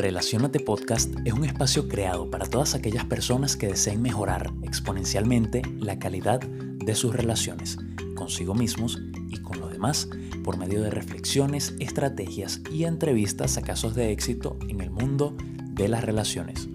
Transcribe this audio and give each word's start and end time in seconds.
Relacionate 0.00 0.60
Podcast 0.60 1.12
es 1.26 1.34
un 1.34 1.44
espacio 1.44 1.86
creado 1.86 2.30
para 2.30 2.46
todas 2.46 2.74
aquellas 2.74 3.04
personas 3.04 3.54
que 3.54 3.66
deseen 3.66 4.00
mejorar 4.00 4.50
exponencialmente 4.62 5.60
la 5.78 5.98
calidad 5.98 6.40
de 6.40 6.94
sus 6.94 7.14
relaciones 7.14 7.76
consigo 8.16 8.54
mismos 8.54 8.98
y 9.28 9.36
con 9.42 9.60
los 9.60 9.70
demás 9.70 10.08
por 10.42 10.56
medio 10.56 10.80
de 10.80 10.88
reflexiones, 10.88 11.74
estrategias 11.80 12.62
y 12.72 12.84
entrevistas 12.84 13.58
a 13.58 13.62
casos 13.62 13.94
de 13.94 14.10
éxito 14.10 14.58
en 14.70 14.80
el 14.80 14.90
mundo 14.90 15.36
de 15.72 15.88
las 15.88 16.02
relaciones. 16.02 16.70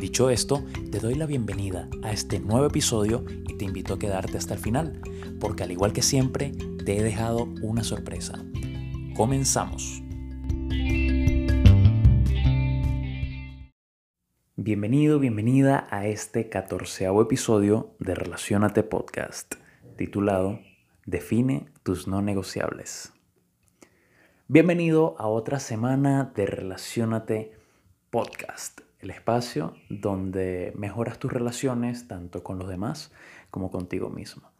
Dicho 0.00 0.30
esto, 0.30 0.64
te 0.90 1.00
doy 1.00 1.16
la 1.16 1.26
bienvenida 1.26 1.90
a 2.02 2.12
este 2.12 2.40
nuevo 2.40 2.64
episodio 2.64 3.26
y 3.46 3.58
te 3.58 3.66
invito 3.66 3.92
a 3.92 3.98
quedarte 3.98 4.38
hasta 4.38 4.54
el 4.54 4.60
final, 4.60 5.02
porque 5.38 5.64
al 5.64 5.70
igual 5.70 5.92
que 5.92 6.02
siempre, 6.02 6.52
te 6.82 6.96
he 6.96 7.02
dejado 7.02 7.44
una 7.60 7.84
sorpresa. 7.84 8.42
Comenzamos. 9.14 10.03
Bienvenido, 14.66 15.18
bienvenida 15.18 15.86
a 15.90 16.06
este 16.06 16.48
catorceavo 16.48 17.20
episodio 17.20 17.94
de 17.98 18.14
Relacionate 18.14 18.82
Podcast, 18.82 19.56
titulado 19.98 20.58
Define 21.04 21.66
tus 21.82 22.08
no 22.08 22.22
negociables. 22.22 23.12
Bienvenido 24.48 25.16
a 25.18 25.26
otra 25.26 25.60
semana 25.60 26.32
de 26.34 26.46
Relacionate 26.46 27.58
Podcast, 28.08 28.80
el 29.00 29.10
espacio 29.10 29.74
donde 29.90 30.72
mejoras 30.76 31.18
tus 31.18 31.30
relaciones 31.30 32.08
tanto 32.08 32.42
con 32.42 32.58
los 32.58 32.66
demás 32.66 33.12
como 33.50 33.70
contigo 33.70 34.08
mismo. 34.08 34.50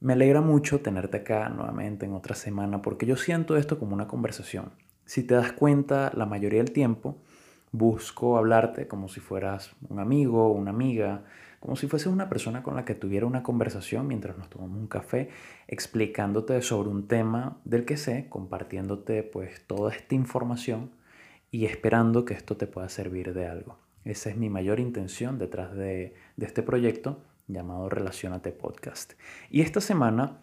Me 0.00 0.14
alegra 0.14 0.40
mucho 0.40 0.80
tenerte 0.80 1.18
acá 1.18 1.48
nuevamente 1.50 2.04
en 2.04 2.14
otra 2.14 2.34
semana 2.34 2.82
porque 2.82 3.06
yo 3.06 3.14
siento 3.14 3.56
esto 3.56 3.78
como 3.78 3.94
una 3.94 4.08
conversación. 4.08 4.72
Si 5.04 5.22
te 5.22 5.34
das 5.34 5.52
cuenta, 5.52 6.10
la 6.16 6.26
mayoría 6.26 6.58
del 6.58 6.72
tiempo 6.72 7.22
busco 7.72 8.36
hablarte 8.36 8.88
como 8.88 9.08
si 9.08 9.20
fueras 9.20 9.72
un 9.88 9.98
amigo, 9.98 10.52
una 10.52 10.70
amiga, 10.70 11.24
como 11.60 11.76
si 11.76 11.86
fueses 11.86 12.08
una 12.08 12.28
persona 12.28 12.62
con 12.62 12.74
la 12.74 12.84
que 12.84 12.94
tuviera 12.94 13.26
una 13.26 13.42
conversación 13.42 14.06
mientras 14.08 14.36
nos 14.36 14.48
tomamos 14.48 14.78
un 14.78 14.86
café, 14.86 15.28
explicándote 15.68 16.62
sobre 16.62 16.88
un 16.88 17.06
tema 17.06 17.58
del 17.64 17.84
que 17.84 17.96
sé, 17.96 18.26
compartiéndote 18.28 19.22
pues 19.22 19.64
toda 19.66 19.92
esta 19.92 20.14
información 20.14 20.90
y 21.50 21.66
esperando 21.66 22.24
que 22.24 22.34
esto 22.34 22.56
te 22.56 22.66
pueda 22.66 22.88
servir 22.88 23.34
de 23.34 23.46
algo. 23.46 23.78
Esa 24.04 24.30
es 24.30 24.36
mi 24.36 24.48
mayor 24.48 24.80
intención 24.80 25.38
detrás 25.38 25.74
de, 25.74 26.14
de 26.36 26.46
este 26.46 26.62
proyecto 26.62 27.22
llamado 27.46 27.88
Relacionate 27.88 28.52
Podcast. 28.52 29.12
Y 29.50 29.60
esta 29.60 29.80
semana 29.80 30.38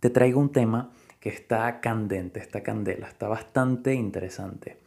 te 0.00 0.10
traigo 0.10 0.40
un 0.40 0.50
tema 0.50 0.92
que 1.20 1.28
está 1.28 1.80
candente, 1.80 2.40
está 2.40 2.62
candela, 2.62 3.06
está 3.06 3.28
bastante 3.28 3.94
interesante. 3.94 4.78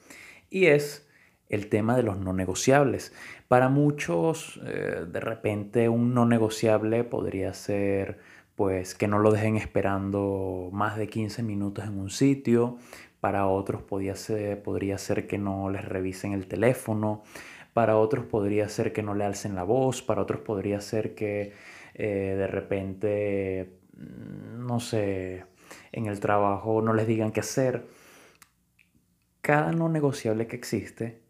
Y 0.49 0.65
es 0.65 1.07
el 1.53 1.69
tema 1.69 1.95
de 1.95 2.01
los 2.01 2.17
no 2.17 2.33
negociables. 2.33 3.13
Para 3.47 3.69
muchos, 3.69 4.59
eh, 4.65 5.05
de 5.07 5.19
repente, 5.19 5.87
un 5.87 6.15
no 6.15 6.25
negociable 6.25 7.03
podría 7.03 7.53
ser 7.53 8.19
pues 8.55 8.95
que 8.95 9.07
no 9.07 9.19
lo 9.19 9.31
dejen 9.31 9.57
esperando 9.57 10.69
más 10.71 10.97
de 10.97 11.07
15 11.07 11.43
minutos 11.43 11.85
en 11.85 11.99
un 11.99 12.09
sitio. 12.09 12.77
Para 13.19 13.47
otros 13.47 13.83
podría 13.83 14.15
ser, 14.15 14.63
podría 14.63 14.97
ser 14.97 15.27
que 15.27 15.37
no 15.37 15.69
les 15.69 15.85
revisen 15.85 16.33
el 16.33 16.47
teléfono. 16.47 17.23
Para 17.73 17.97
otros 17.97 18.25
podría 18.25 18.67
ser 18.67 18.91
que 18.91 19.03
no 19.03 19.13
le 19.13 19.23
alcen 19.23 19.55
la 19.55 19.63
voz. 19.63 20.01
Para 20.01 20.21
otros 20.23 20.41
podría 20.41 20.81
ser 20.81 21.13
que 21.13 21.53
eh, 21.93 22.35
de 22.37 22.47
repente, 22.47 23.79
mm, 23.95 24.65
no 24.65 24.79
sé, 24.79 25.45
en 25.91 26.07
el 26.07 26.19
trabajo 26.19 26.81
no 26.81 26.93
les 26.93 27.05
digan 27.07 27.31
qué 27.31 27.41
hacer. 27.41 27.85
Cada 29.41 29.71
no 29.71 29.89
negociable 29.89 30.47
que 30.47 30.55
existe 30.55 31.22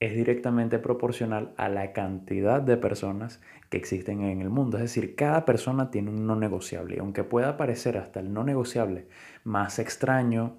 es 0.00 0.14
directamente 0.14 0.78
proporcional 0.78 1.52
a 1.58 1.68
la 1.68 1.92
cantidad 1.92 2.62
de 2.62 2.78
personas 2.78 3.40
que 3.68 3.76
existen 3.76 4.22
en 4.22 4.40
el 4.40 4.48
mundo. 4.48 4.78
Es 4.78 4.84
decir, 4.84 5.14
cada 5.14 5.44
persona 5.44 5.90
tiene 5.90 6.10
un 6.10 6.26
no 6.26 6.36
negociable. 6.36 6.96
Y 6.96 6.98
aunque 7.00 7.22
pueda 7.22 7.58
parecer 7.58 7.98
hasta 7.98 8.20
el 8.20 8.32
no 8.32 8.42
negociable 8.42 9.08
más 9.44 9.78
extraño, 9.78 10.56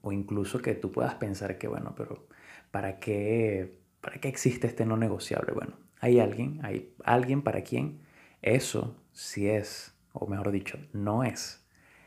o 0.00 0.12
incluso 0.12 0.60
que 0.60 0.74
tú 0.74 0.90
puedas 0.90 1.14
pensar 1.14 1.58
que, 1.58 1.68
bueno, 1.68 1.94
pero 1.94 2.26
¿para 2.70 2.98
qué, 2.98 3.78
para 4.00 4.18
qué 4.18 4.28
existe 4.28 4.66
este 4.66 4.86
no 4.86 4.96
negociable? 4.96 5.52
Bueno, 5.52 5.74
hay 6.00 6.18
alguien, 6.18 6.60
hay 6.62 6.94
alguien 7.04 7.42
para 7.42 7.62
quien 7.62 8.00
eso 8.40 8.96
sí 9.12 9.46
es, 9.46 9.94
o 10.12 10.26
mejor 10.26 10.50
dicho, 10.50 10.78
no 10.94 11.22
es 11.22 11.66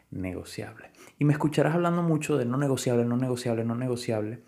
negociable. 0.09 0.89
Y 1.19 1.25
me 1.25 1.33
escucharás 1.33 1.75
hablando 1.75 2.01
mucho 2.01 2.35
de 2.35 2.45
no 2.45 2.57
negociable, 2.57 3.05
no 3.05 3.17
negociable, 3.17 3.63
no 3.63 3.75
negociable, 3.75 4.41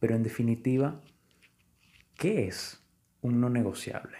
pero 0.00 0.14
en 0.14 0.22
definitiva 0.22 1.00
¿Qué 2.16 2.48
es 2.48 2.82
un 3.20 3.42
no 3.42 3.50
negociable? 3.50 4.16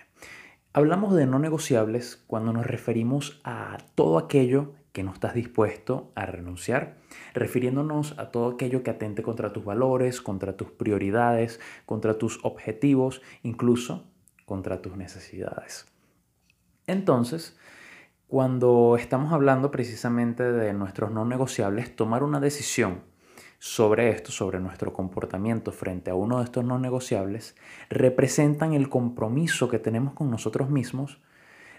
Hablamos 0.75 1.15
de 1.15 1.25
no 1.25 1.39
negociables 1.39 2.23
cuando 2.27 2.53
nos 2.53 2.67
referimos 2.67 3.41
a 3.43 3.79
todo 3.95 4.19
aquello 4.19 4.75
que 4.93 5.03
no 5.03 5.15
estás 5.15 5.33
dispuesto 5.33 6.12
a 6.15 6.27
renunciar, 6.27 6.99
refiriéndonos 7.33 8.19
a 8.19 8.31
todo 8.31 8.49
aquello 8.49 8.83
que 8.83 8.91
atente 8.91 9.23
contra 9.23 9.55
tus 9.55 9.65
valores, 9.65 10.21
contra 10.21 10.59
tus 10.59 10.71
prioridades, 10.71 11.59
contra 11.87 12.19
tus 12.19 12.39
objetivos, 12.45 13.23
incluso 13.43 14.05
contra 14.45 14.83
tus 14.83 14.95
necesidades. 14.99 15.87
Entonces, 16.87 17.57
cuando 18.28 18.99
estamos 18.99 19.33
hablando 19.33 19.71
precisamente 19.71 20.43
de 20.43 20.75
nuestros 20.75 21.13
no 21.13 21.25
negociables, 21.25 21.97
tomar 21.97 22.23
una 22.23 22.41
decisión 22.41 23.01
sobre 23.59 24.11
esto, 24.11 24.33
sobre 24.33 24.61
nuestro 24.61 24.93
comportamiento 24.93 25.72
frente 25.72 26.11
a 26.11 26.15
uno 26.15 26.39
de 26.39 26.44
estos 26.44 26.65
no 26.65 26.78
negociables, 26.78 27.56
representan 27.89 28.75
el 28.75 28.89
compromiso 28.89 29.69
que 29.69 29.78
tenemos 29.78 30.15
con 30.15 30.31
nosotros 30.31 30.71
mismos 30.71 31.21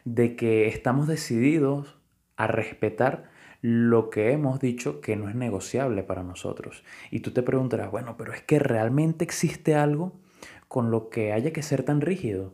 de 0.06 0.36
que 0.36 0.68
estamos 0.68 1.08
decididos 1.08 1.98
a 2.36 2.48
respetar 2.48 3.30
lo 3.62 4.10
que 4.10 4.32
hemos 4.32 4.60
dicho 4.60 5.02
que 5.02 5.16
no 5.16 5.30
es 5.30 5.36
negociable 5.36 6.04
para 6.04 6.24
nosotros. 6.24 6.84
Y 7.12 7.22
tú 7.22 7.32
te 7.32 7.44
preguntarás, 7.44 7.92
bueno, 7.92 8.16
pero 8.18 8.34
es 8.34 8.42
que 8.42 8.60
realmente 8.60 9.24
existe 9.24 9.76
algo 9.76 10.14
con 10.68 10.92
lo 10.92 11.10
que 11.10 11.34
haya 11.34 11.52
que 11.52 11.64
ser 11.64 11.84
tan 11.84 12.02
rígido. 12.02 12.54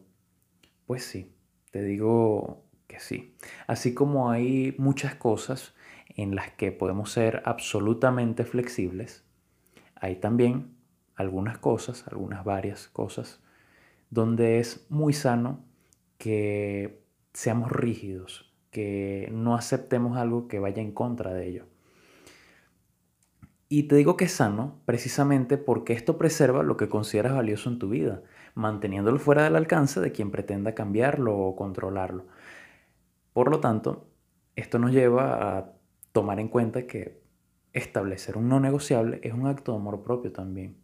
Pues 0.85 1.03
sí, 1.03 1.35
te 1.71 1.83
digo 1.83 2.63
que 2.87 2.99
sí. 2.99 3.35
Así 3.67 3.93
como 3.93 4.31
hay 4.31 4.75
muchas 4.77 5.15
cosas 5.15 5.73
en 6.15 6.35
las 6.35 6.51
que 6.51 6.71
podemos 6.71 7.11
ser 7.11 7.41
absolutamente 7.45 8.45
flexibles, 8.45 9.23
hay 9.95 10.17
también 10.17 10.75
algunas 11.15 11.57
cosas, 11.57 12.07
algunas 12.07 12.43
varias 12.43 12.87
cosas, 12.87 13.41
donde 14.09 14.59
es 14.59 14.85
muy 14.89 15.13
sano 15.13 15.63
que 16.17 17.03
seamos 17.33 17.71
rígidos, 17.71 18.53
que 18.69 19.29
no 19.31 19.55
aceptemos 19.55 20.17
algo 20.17 20.47
que 20.47 20.59
vaya 20.59 20.81
en 20.81 20.91
contra 20.91 21.33
de 21.33 21.47
ello. 21.47 21.65
Y 23.69 23.83
te 23.83 23.95
digo 23.95 24.17
que 24.17 24.25
es 24.25 24.31
sano 24.31 24.81
precisamente 24.85 25.57
porque 25.57 25.93
esto 25.93 26.17
preserva 26.17 26.61
lo 26.61 26.77
que 26.77 26.89
consideras 26.89 27.33
valioso 27.33 27.69
en 27.69 27.79
tu 27.79 27.89
vida, 27.89 28.21
manteniéndolo 28.53 29.17
fuera 29.17 29.43
del 29.43 29.55
alcance 29.55 29.99
de 29.99 30.11
quien 30.11 30.29
pretenda 30.29 30.75
cambiarlo 30.75 31.35
o 31.35 31.55
controlarlo. 31.55 32.27
Por 33.33 33.49
lo 33.49 33.59
tanto, 33.59 34.07
esto 34.55 34.77
nos 34.77 34.91
lleva 34.91 35.57
a 35.57 35.72
tomar 36.13 36.39
en 36.39 36.47
cuenta 36.47 36.87
que 36.87 37.21
establecer 37.73 38.37
un 38.37 38.47
no 38.47 38.59
negociable 38.59 39.19
es 39.23 39.33
un 39.33 39.47
acto 39.47 39.73
de 39.73 39.79
amor 39.79 40.03
propio 40.03 40.31
también. 40.31 40.77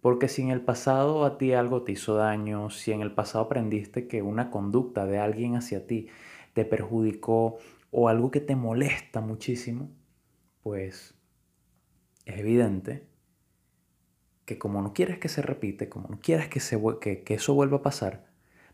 Porque 0.00 0.28
si 0.28 0.42
en 0.42 0.50
el 0.50 0.62
pasado 0.62 1.24
a 1.24 1.38
ti 1.38 1.52
algo 1.52 1.84
te 1.84 1.92
hizo 1.92 2.16
daño, 2.16 2.70
si 2.70 2.90
en 2.90 3.02
el 3.02 3.14
pasado 3.14 3.44
aprendiste 3.44 4.08
que 4.08 4.22
una 4.22 4.50
conducta 4.50 5.06
de 5.06 5.18
alguien 5.18 5.54
hacia 5.54 5.86
ti 5.86 6.08
te 6.54 6.64
perjudicó 6.64 7.58
o 7.92 8.08
algo 8.08 8.32
que 8.32 8.40
te 8.40 8.56
molesta 8.56 9.20
muchísimo, 9.20 9.90
pues 10.62 11.14
es 12.24 12.38
evidente 12.38 13.06
que 14.44 14.58
como 14.58 14.82
no 14.82 14.92
quieres 14.92 15.18
que 15.18 15.28
se 15.28 15.42
repite, 15.42 15.88
como 15.88 16.08
no 16.08 16.18
quieres 16.18 16.48
que, 16.48 16.58
se, 16.58 16.80
que, 17.00 17.22
que 17.22 17.34
eso 17.34 17.54
vuelva 17.54 17.76
a 17.78 17.82
pasar, 17.82 18.31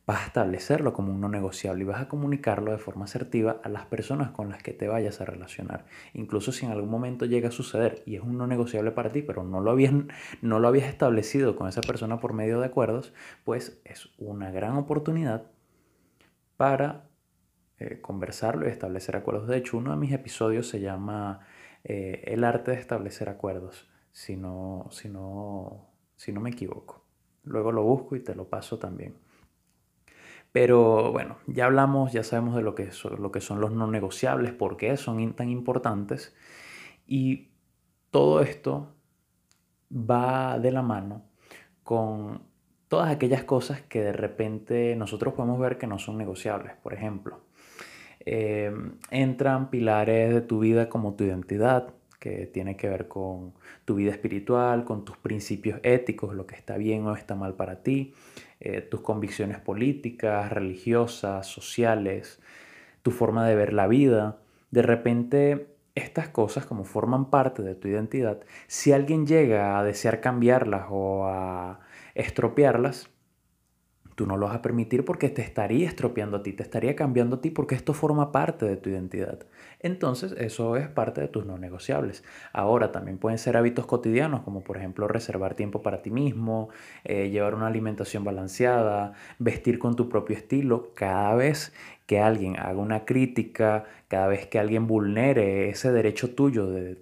vas 0.08 0.22
a 0.22 0.26
establecerlo 0.28 0.94
como 0.94 1.12
un 1.12 1.20
no 1.20 1.28
negociable 1.28 1.84
y 1.84 1.86
vas 1.86 2.00
a 2.00 2.08
comunicarlo 2.08 2.72
de 2.72 2.78
forma 2.78 3.04
asertiva 3.04 3.60
a 3.62 3.68
las 3.68 3.84
personas 3.84 4.30
con 4.30 4.48
las 4.48 4.62
que 4.62 4.72
te 4.72 4.88
vayas 4.88 5.20
a 5.20 5.26
relacionar. 5.26 5.84
Incluso 6.14 6.50
si 6.50 6.64
en 6.64 6.72
algún 6.72 6.88
momento 6.88 7.26
llega 7.26 7.48
a 7.48 7.52
suceder 7.52 8.02
y 8.06 8.16
es 8.16 8.22
un 8.22 8.38
no 8.38 8.46
negociable 8.46 8.90
para 8.90 9.12
ti, 9.12 9.20
pero 9.20 9.44
no 9.44 9.60
lo 9.60 9.70
habías, 9.70 9.92
no 10.40 10.60
lo 10.60 10.68
habías 10.68 10.88
establecido 10.88 11.56
con 11.56 11.68
esa 11.68 11.82
persona 11.82 12.20
por 12.20 12.32
medio 12.32 12.58
de 12.58 12.64
acuerdos, 12.64 13.12
pues 13.44 13.82
es 13.84 14.08
una 14.16 14.50
gran 14.50 14.76
oportunidad 14.76 15.42
para 16.56 17.10
eh, 17.78 18.00
conversarlo 18.00 18.66
y 18.66 18.70
establecer 18.70 19.14
acuerdos. 19.14 19.46
De 19.46 19.58
hecho, 19.58 19.76
uno 19.76 19.90
de 19.90 19.98
mis 19.98 20.12
episodios 20.12 20.68
se 20.68 20.80
llama 20.80 21.46
eh, 21.84 22.22
El 22.24 22.44
arte 22.44 22.70
de 22.70 22.78
establecer 22.78 23.28
acuerdos, 23.28 23.86
si 24.12 24.36
no, 24.36 24.86
si, 24.90 25.10
no, 25.10 25.86
si 26.16 26.32
no 26.32 26.40
me 26.40 26.48
equivoco. 26.48 27.04
Luego 27.44 27.72
lo 27.72 27.82
busco 27.82 28.16
y 28.16 28.20
te 28.20 28.34
lo 28.34 28.48
paso 28.48 28.78
también. 28.78 29.27
Pero 30.52 31.12
bueno, 31.12 31.36
ya 31.46 31.66
hablamos, 31.66 32.12
ya 32.12 32.22
sabemos 32.24 32.56
de 32.56 32.62
lo 32.62 32.74
que, 32.74 32.90
son, 32.90 33.20
lo 33.20 33.30
que 33.30 33.40
son 33.40 33.60
los 33.60 33.72
no 33.72 33.86
negociables, 33.86 34.52
por 34.52 34.76
qué 34.76 34.96
son 34.96 35.34
tan 35.34 35.50
importantes. 35.50 36.34
Y 37.06 37.48
todo 38.10 38.40
esto 38.40 38.94
va 39.92 40.58
de 40.58 40.72
la 40.72 40.82
mano 40.82 41.24
con 41.82 42.42
todas 42.88 43.10
aquellas 43.10 43.44
cosas 43.44 43.82
que 43.82 44.02
de 44.02 44.12
repente 44.12 44.96
nosotros 44.96 45.34
podemos 45.34 45.58
ver 45.58 45.78
que 45.78 45.86
no 45.86 45.98
son 45.98 46.18
negociables. 46.18 46.72
Por 46.82 46.94
ejemplo, 46.94 47.40
eh, 48.20 48.72
entran 49.10 49.70
pilares 49.70 50.34
de 50.34 50.40
tu 50.40 50.60
vida 50.60 50.88
como 50.88 51.14
tu 51.14 51.24
identidad, 51.24 51.94
que 52.18 52.46
tiene 52.46 52.76
que 52.76 52.88
ver 52.88 53.08
con 53.08 53.54
tu 53.84 53.94
vida 53.94 54.10
espiritual, 54.10 54.84
con 54.84 55.04
tus 55.04 55.16
principios 55.16 55.80
éticos, 55.82 56.34
lo 56.34 56.46
que 56.46 56.56
está 56.56 56.76
bien 56.76 57.06
o 57.06 57.14
está 57.14 57.34
mal 57.34 57.54
para 57.54 57.82
ti, 57.82 58.12
eh, 58.60 58.80
tus 58.80 59.00
convicciones 59.00 59.58
políticas, 59.58 60.50
religiosas, 60.50 61.46
sociales, 61.46 62.40
tu 63.02 63.10
forma 63.10 63.46
de 63.46 63.54
ver 63.54 63.72
la 63.72 63.86
vida. 63.86 64.38
De 64.70 64.82
repente, 64.82 65.68
estas 65.94 66.28
cosas, 66.28 66.66
como 66.66 66.84
forman 66.84 67.30
parte 67.30 67.62
de 67.62 67.74
tu 67.74 67.88
identidad, 67.88 68.40
si 68.66 68.92
alguien 68.92 69.26
llega 69.26 69.78
a 69.78 69.84
desear 69.84 70.20
cambiarlas 70.20 70.86
o 70.90 71.26
a 71.26 71.80
estropearlas, 72.14 73.10
tú 74.18 74.26
no 74.26 74.36
lo 74.36 74.46
vas 74.46 74.56
a 74.56 74.62
permitir 74.62 75.04
porque 75.04 75.28
te 75.28 75.42
estaría 75.42 75.86
estropeando 75.86 76.38
a 76.38 76.42
ti, 76.42 76.52
te 76.52 76.64
estaría 76.64 76.96
cambiando 76.96 77.36
a 77.36 77.40
ti 77.40 77.52
porque 77.52 77.76
esto 77.76 77.94
forma 77.94 78.32
parte 78.32 78.66
de 78.66 78.76
tu 78.76 78.90
identidad. 78.90 79.46
Entonces 79.78 80.34
eso 80.38 80.76
es 80.76 80.88
parte 80.88 81.20
de 81.20 81.28
tus 81.28 81.46
no 81.46 81.56
negociables. 81.56 82.24
Ahora 82.52 82.90
también 82.90 83.18
pueden 83.18 83.38
ser 83.38 83.56
hábitos 83.56 83.86
cotidianos 83.86 84.40
como 84.40 84.64
por 84.64 84.76
ejemplo 84.76 85.06
reservar 85.06 85.54
tiempo 85.54 85.82
para 85.82 86.02
ti 86.02 86.10
mismo, 86.10 86.68
eh, 87.04 87.30
llevar 87.30 87.54
una 87.54 87.68
alimentación 87.68 88.24
balanceada, 88.24 89.12
vestir 89.38 89.78
con 89.78 89.94
tu 89.94 90.08
propio 90.08 90.36
estilo. 90.36 90.90
Cada 90.96 91.36
vez 91.36 91.72
que 92.06 92.18
alguien 92.18 92.58
haga 92.58 92.80
una 92.80 93.04
crítica, 93.04 93.84
cada 94.08 94.26
vez 94.26 94.48
que 94.48 94.58
alguien 94.58 94.88
vulnere 94.88 95.68
ese 95.68 95.92
derecho 95.92 96.34
tuyo 96.34 96.66
de 96.66 97.00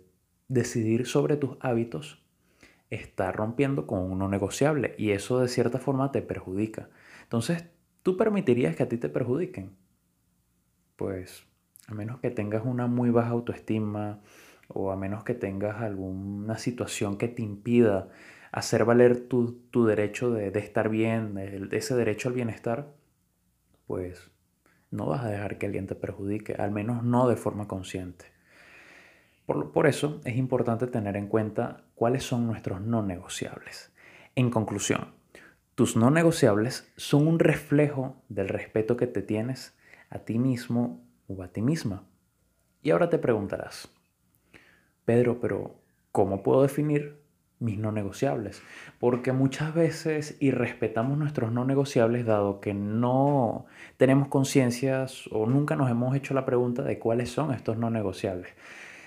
decidir 0.48 1.06
sobre 1.06 1.38
tus 1.38 1.56
hábitos, 1.60 2.22
está 2.90 3.32
rompiendo 3.32 3.86
con 3.86 4.00
un 4.00 4.18
no 4.18 4.28
negociable 4.28 4.94
y 4.98 5.12
eso 5.12 5.40
de 5.40 5.48
cierta 5.48 5.78
forma 5.78 6.12
te 6.12 6.20
perjudica. 6.20 6.90
Entonces, 7.26 7.64
¿tú 8.04 8.16
permitirías 8.16 8.76
que 8.76 8.84
a 8.84 8.88
ti 8.88 8.98
te 8.98 9.08
perjudiquen? 9.08 9.76
Pues 10.94 11.44
a 11.88 11.94
menos 11.94 12.20
que 12.20 12.30
tengas 12.30 12.64
una 12.64 12.86
muy 12.86 13.10
baja 13.10 13.30
autoestima 13.30 14.20
o 14.68 14.92
a 14.92 14.96
menos 14.96 15.24
que 15.24 15.34
tengas 15.34 15.82
alguna 15.82 16.56
situación 16.56 17.18
que 17.18 17.26
te 17.26 17.42
impida 17.42 18.08
hacer 18.52 18.84
valer 18.84 19.26
tu, 19.26 19.60
derecho 19.72 20.30
de, 20.30 20.56
estar 20.56 20.88
bien, 20.88 21.34
de, 21.34 21.68
ese 21.76 21.96
derecho 21.96 22.28
al 22.28 22.36
bienestar, 22.36 22.94
pues 23.88 24.30
no 24.92 25.06
vas 25.06 25.24
a 25.24 25.28
dejar 25.28 25.58
que 25.58 25.66
alguien 25.66 25.88
te 25.88 25.96
perjudique, 25.96 26.54
al 26.54 26.70
menos 26.70 27.02
no 27.02 27.28
de 27.28 27.34
forma 27.34 27.66
consciente. 27.66 28.26
Por, 29.46 29.72
por, 29.72 29.88
eso 29.88 30.20
es 30.24 30.36
importante 30.36 30.86
tener 30.86 31.16
en 31.16 31.26
cuenta 31.26 31.82
cuáles 31.96 32.22
son 32.22 32.46
nuestros 32.46 32.80
no 32.80 33.02
negociables. 33.02 33.92
En 34.36 34.50
conclusión, 34.50 35.12
tus 35.76 35.94
no 35.94 36.10
negociables 36.10 36.90
son 36.96 37.28
un 37.28 37.38
reflejo 37.38 38.16
del 38.30 38.48
respeto 38.48 38.96
que 38.96 39.06
te 39.06 39.20
tienes 39.20 39.76
a 40.08 40.20
ti 40.20 40.38
mismo 40.38 41.06
o 41.28 41.42
a 41.42 41.48
ti 41.48 41.60
misma. 41.60 42.04
Y 42.82 42.90
ahora 42.90 43.10
te 43.10 43.18
preguntarás, 43.18 43.92
Pedro, 45.04 45.38
pero 45.38 45.74
¿cómo 46.12 46.42
puedo 46.42 46.62
definir 46.62 47.20
mis 47.58 47.76
no 47.78 47.92
negociables? 47.92 48.62
Porque 48.98 49.32
muchas 49.32 49.74
veces 49.74 50.38
irrespetamos 50.40 51.18
nuestros 51.18 51.52
no 51.52 51.66
negociables 51.66 52.24
dado 52.24 52.60
que 52.60 52.72
no 52.72 53.66
tenemos 53.98 54.28
conciencias 54.28 55.26
o 55.30 55.44
nunca 55.44 55.76
nos 55.76 55.90
hemos 55.90 56.16
hecho 56.16 56.32
la 56.32 56.46
pregunta 56.46 56.84
de 56.84 56.98
cuáles 56.98 57.28
son 57.28 57.52
estos 57.52 57.76
no 57.76 57.90
negociables. 57.90 58.48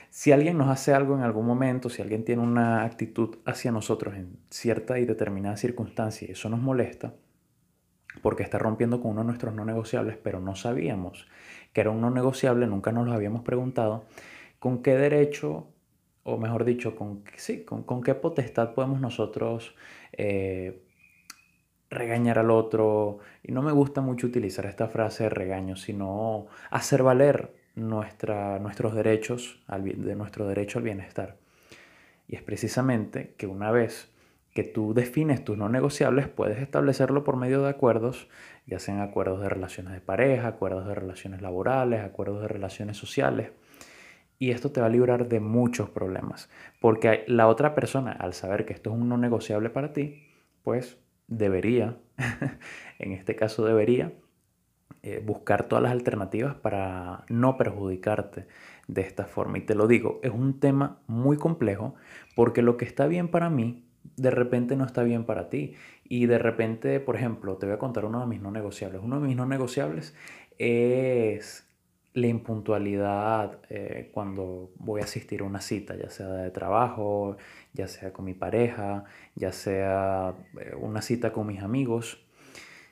Si 0.10 0.32
alguien 0.32 0.58
nos 0.58 0.70
hace 0.70 0.94
algo 0.94 1.16
en 1.16 1.22
algún 1.22 1.46
momento, 1.46 1.90
si 1.90 2.02
alguien 2.02 2.26
tiene 2.26 2.42
una 2.42 2.84
actitud 2.84 3.38
hacia 3.46 3.72
nosotros 3.72 4.16
en 4.16 4.40
cierta 4.50 4.98
y 5.00 5.06
determinada 5.06 5.56
circunstancia 5.56 6.28
y 6.28 6.32
eso 6.32 6.50
nos 6.50 6.60
molesta, 6.60 7.14
porque 8.24 8.44
está 8.44 8.58
rompiendo 8.58 9.02
con 9.02 9.12
uno 9.12 9.22
de 9.22 9.28
nuestros 9.28 9.54
no 9.54 9.66
negociables, 9.66 10.18
pero 10.18 10.40
no 10.40 10.56
sabíamos 10.56 11.28
que 11.74 11.82
era 11.82 11.92
un 11.92 12.02
no 12.02 12.10
negociable, 12.10 12.66
nunca 12.68 12.92
nos 12.92 13.08
lo 13.08 13.14
habíamos 13.14 13.44
preguntado, 13.44 14.06
¿con 14.58 14.82
qué 14.82 14.96
derecho, 14.96 15.68
o 16.24 16.38
mejor 16.38 16.66
dicho, 16.66 16.96
con, 16.96 17.24
sí, 17.36 17.64
con, 17.64 18.02
qué 18.02 18.16
potestad 18.16 18.74
podemos 18.74 19.00
nosotros 19.00 19.76
eh, 20.14 20.84
regañar 21.90 22.40
al 22.40 22.50
otro? 22.50 23.20
Y 23.44 23.52
no 23.52 23.62
me 23.62 23.72
gusta 23.72 24.02
mucho 24.02 24.28
utilizar 24.28 24.66
esta 24.66 24.88
frase 24.88 25.26
de 25.26 25.30
regaño, 25.30 25.76
sino 25.76 26.48
hacer 26.72 27.04
valer 27.04 27.59
nuestra, 27.80 28.60
nuestros 28.60 28.96
derechos, 28.96 29.60
de 29.68 30.16
nuestro 30.16 30.48
derecho 30.48 30.80
al 30.80 30.84
bienestar. 30.84 31.38
Y 32.28 32.36
es 32.36 32.44
precisamente 32.44 33.34
que 33.38 33.48
una 33.48 33.72
vez 33.72 34.12
que 34.54 34.64
tú 34.64 34.94
defines 34.94 35.44
tus 35.44 35.58
no 35.58 35.70
negociables, 35.70 36.28
puedes 36.28 36.60
establecerlo 36.60 37.24
por 37.24 37.38
medio 37.38 37.62
de 37.62 37.70
acuerdos, 37.70 38.28
ya 38.66 38.80
sean 38.80 39.00
acuerdos 39.00 39.42
de 39.42 39.50
relaciones 39.50 39.94
de 39.94 40.02
pareja, 40.02 40.48
acuerdos 40.48 40.88
de 40.88 40.96
relaciones 40.96 41.42
laborales, 41.42 42.04
acuerdos 42.04 42.42
de 42.42 42.48
relaciones 42.48 42.98
sociales. 42.98 43.52
Y 44.38 44.52
esto 44.52 44.72
te 44.72 44.80
va 44.80 44.88
a 44.88 44.90
librar 44.90 45.28
de 45.28 45.40
muchos 45.40 45.90
problemas, 45.90 46.50
porque 46.80 47.26
la 47.28 47.48
otra 47.48 47.76
persona, 47.76 48.12
al 48.12 48.34
saber 48.34 48.66
que 48.66 48.74
esto 48.74 48.90
es 48.92 48.96
un 48.96 49.10
no 49.10 49.18
negociable 49.18 49.70
para 49.70 49.92
ti, 49.92 50.30
pues 50.64 50.98
debería, 51.28 51.98
en 53.00 53.12
este 53.12 53.36
caso 53.36 53.66
debería, 53.66 54.14
eh, 55.02 55.22
buscar 55.26 55.68
todas 55.68 55.84
las 55.84 55.92
alternativas 55.92 56.56
para 56.56 57.24
no 57.30 57.58
perjudicarte 57.58 58.48
de 58.88 59.02
esta 59.02 59.26
forma. 59.26 59.58
Y 59.58 59.62
te 59.62 59.76
lo 59.76 59.88
digo, 59.88 60.20
es 60.24 60.32
un 60.32 60.60
tema 60.60 61.00
muy 61.08 61.38
complejo 61.38 61.96
porque 62.36 62.62
lo 62.62 62.78
que 62.78 62.86
está 62.86 63.08
bien 63.08 63.30
para 63.30 63.50
mí, 63.50 63.86
de 64.18 64.32
repente 64.32 64.76
no 64.76 64.86
está 64.86 65.04
bien 65.04 65.26
para 65.26 65.50
ti. 65.50 65.76
Y 66.04 66.26
de 66.26 66.40
repente, 66.40 67.00
por 67.00 67.16
ejemplo, 67.16 67.58
te 67.58 67.66
voy 67.66 67.76
a 67.76 67.80
contar 67.80 68.06
uno 68.06 68.20
de 68.20 68.26
mis 68.26 68.42
no 68.42 68.52
negociables. 68.52 69.02
Uno 69.04 69.22
de 69.22 69.28
mis 69.28 69.38
no 69.38 69.46
negociables 69.46 70.16
es 70.58 71.70
la 72.14 72.28
impuntualidad 72.28 73.60
eh, 73.70 74.10
cuando 74.14 74.72
voy 74.78 75.02
a 75.02 75.04
asistir 75.06 75.42
a 75.42 75.44
una 75.44 75.62
cita, 75.62 75.96
ya 75.96 76.10
sea 76.10 76.28
de 76.28 76.52
trabajo, 76.52 77.38
ya 77.74 77.88
sea 77.88 78.12
con 78.12 78.26
mi 78.26 78.34
pareja, 78.34 79.06
ya 79.36 79.52
sea 79.52 80.34
eh, 80.60 80.76
una 80.76 81.02
cita 81.02 81.32
con 81.32 81.48
mis 81.48 81.62
amigos. 81.62 82.26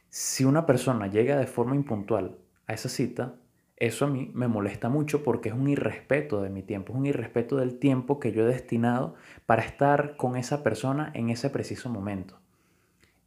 Si 0.10 0.46
una 0.46 0.66
persona 0.66 1.08
llega 1.08 1.38
de 1.38 1.48
forma 1.48 1.76
impuntual 1.76 2.38
a 2.66 2.74
esa 2.74 2.90
cita, 2.90 3.36
eso 3.76 4.06
a 4.06 4.08
mí 4.08 4.32
me 4.34 4.48
molesta 4.48 4.90
mucho 4.90 5.24
porque 5.24 5.50
es 5.50 5.56
un 5.56 5.68
irrespeto 5.68 6.42
de 6.42 6.50
mi 6.50 6.64
tiempo, 6.64 6.94
es 6.94 7.00
un 7.00 7.06
irrespeto 7.06 7.58
del 7.58 7.78
tiempo 7.78 8.20
que 8.20 8.32
yo 8.32 8.44
he 8.44 8.52
destinado 8.52 9.16
para 9.46 9.62
estar 9.62 10.18
con 10.18 10.36
esa 10.36 10.64
persona 10.64 11.12
en 11.14 11.30
ese 11.30 11.50
preciso 11.50 11.90
momento. 11.90 12.40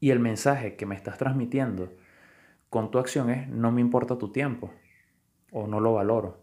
Y 0.01 0.11
el 0.11 0.19
mensaje 0.19 0.75
que 0.77 0.87
me 0.87 0.97
estás 0.97 1.19
transmitiendo 1.19 1.93
con 2.69 2.91
tu 2.91 2.99
acción 2.99 3.31
es 3.31 3.49
no 3.49 3.71
me 3.71 3.81
importa 3.81 4.19
tu 4.19 4.33
tiempo 4.33 4.73
o 5.53 5.67
no 5.67 5.79
lo 5.79 5.95
valoro. 5.95 6.43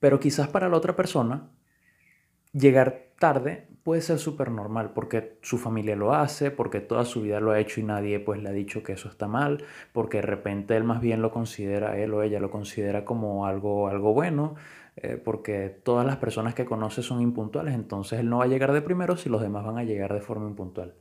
Pero 0.00 0.18
quizás 0.18 0.48
para 0.48 0.68
la 0.68 0.76
otra 0.76 0.96
persona 0.96 1.50
llegar 2.56 3.06
tarde 3.18 3.68
puede 3.82 4.00
ser 4.00 4.18
súper 4.18 4.50
normal 4.50 4.90
porque 4.94 5.38
su 5.42 5.58
familia 5.58 5.94
lo 5.94 6.14
hace, 6.14 6.50
porque 6.50 6.80
toda 6.80 7.04
su 7.04 7.22
vida 7.22 7.40
lo 7.40 7.52
ha 7.52 7.60
hecho 7.60 7.80
y 7.80 7.84
nadie 7.84 8.18
pues 8.18 8.42
le 8.42 8.48
ha 8.48 8.52
dicho 8.52 8.82
que 8.82 8.92
eso 8.92 9.08
está 9.08 9.28
mal, 9.28 9.64
porque 9.92 10.18
de 10.18 10.22
repente 10.22 10.76
él 10.76 10.84
más 10.84 11.00
bien 11.00 11.22
lo 11.22 11.30
considera, 11.30 11.98
él 11.98 12.12
o 12.12 12.22
ella 12.22 12.40
lo 12.40 12.50
considera 12.50 13.04
como 13.04 13.46
algo, 13.46 13.88
algo 13.88 14.12
bueno, 14.12 14.56
eh, 14.96 15.20
porque 15.22 15.68
todas 15.68 16.04
las 16.04 16.16
personas 16.16 16.54
que 16.54 16.64
conoce 16.64 17.02
son 17.02 17.20
impuntuales, 17.20 17.74
entonces 17.74 18.18
él 18.18 18.28
no 18.28 18.38
va 18.38 18.44
a 18.44 18.48
llegar 18.48 18.72
de 18.72 18.82
primero 18.82 19.16
si 19.16 19.28
los 19.28 19.40
demás 19.40 19.64
van 19.64 19.78
a 19.78 19.84
llegar 19.84 20.12
de 20.12 20.20
forma 20.20 20.48
impuntual. 20.48 20.94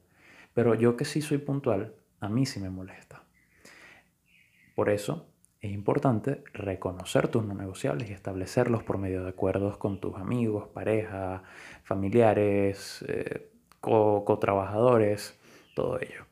Pero 0.53 0.75
yo 0.75 0.95
que 0.95 1.05
sí 1.05 1.21
soy 1.21 1.39
puntual, 1.39 1.95
a 2.19 2.29
mí 2.29 2.45
sí 2.45 2.59
me 2.59 2.69
molesta. 2.69 3.23
Por 4.75 4.89
eso 4.89 5.27
es 5.65 5.71
importante 5.71 6.43
reconocer 6.53 7.27
tus 7.27 7.43
no 7.43 7.55
negociables 7.55 8.09
y 8.09 8.13
establecerlos 8.13 8.83
por 8.83 8.99
medio 8.99 9.23
de 9.23 9.29
acuerdos 9.29 9.77
con 9.77 9.99
tus 9.99 10.15
amigos, 10.15 10.67
pareja, 10.67 11.43
familiares, 11.83 13.03
eh, 13.07 13.51
co-trabajadores, 13.81 15.39
todo 15.75 15.99
ello. 15.99 16.25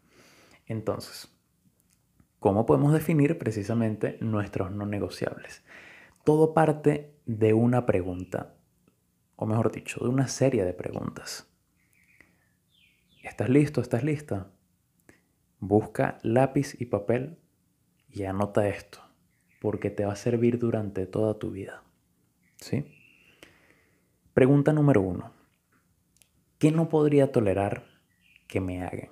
Entonces, 0.68 1.36
¿cómo 2.40 2.66
podemos 2.66 2.94
definir 2.94 3.40
precisamente 3.40 4.18
nuestros 4.22 4.72
no 4.72 4.86
negociables? 4.86 5.64
Todo 6.24 6.54
parte 6.54 7.16
de 7.26 7.54
una 7.54 7.86
pregunta, 7.86 8.54
o 9.36 9.46
mejor 9.46 9.72
dicho, 9.72 10.00
de 10.04 10.10
una 10.10 10.28
serie 10.28 10.64
de 10.64 10.74
preguntas. 10.74 11.50
¿Estás 13.24 13.50
listo? 13.50 13.82
¿Estás 13.82 14.04
lista? 14.04 14.52
Busca 15.60 16.20
lápiz 16.22 16.80
y 16.80 16.86
papel 16.86 17.40
y 18.10 18.26
anota 18.26 18.68
esto 18.68 19.13
porque 19.64 19.90
te 19.90 20.04
va 20.04 20.12
a 20.12 20.18
servir 20.18 20.60
durante 20.60 21.06
toda 21.06 21.40
tu 21.40 21.52
vida. 21.52 21.84
¿Sí? 22.58 22.84
Pregunta 24.34 24.74
número 24.74 25.00
uno. 25.00 25.32
¿Qué 26.60 26.70
no 26.70 26.90
podría 26.90 27.32
tolerar 27.32 27.86
que 28.50 28.60
me 28.60 28.84
hagan? 28.84 29.08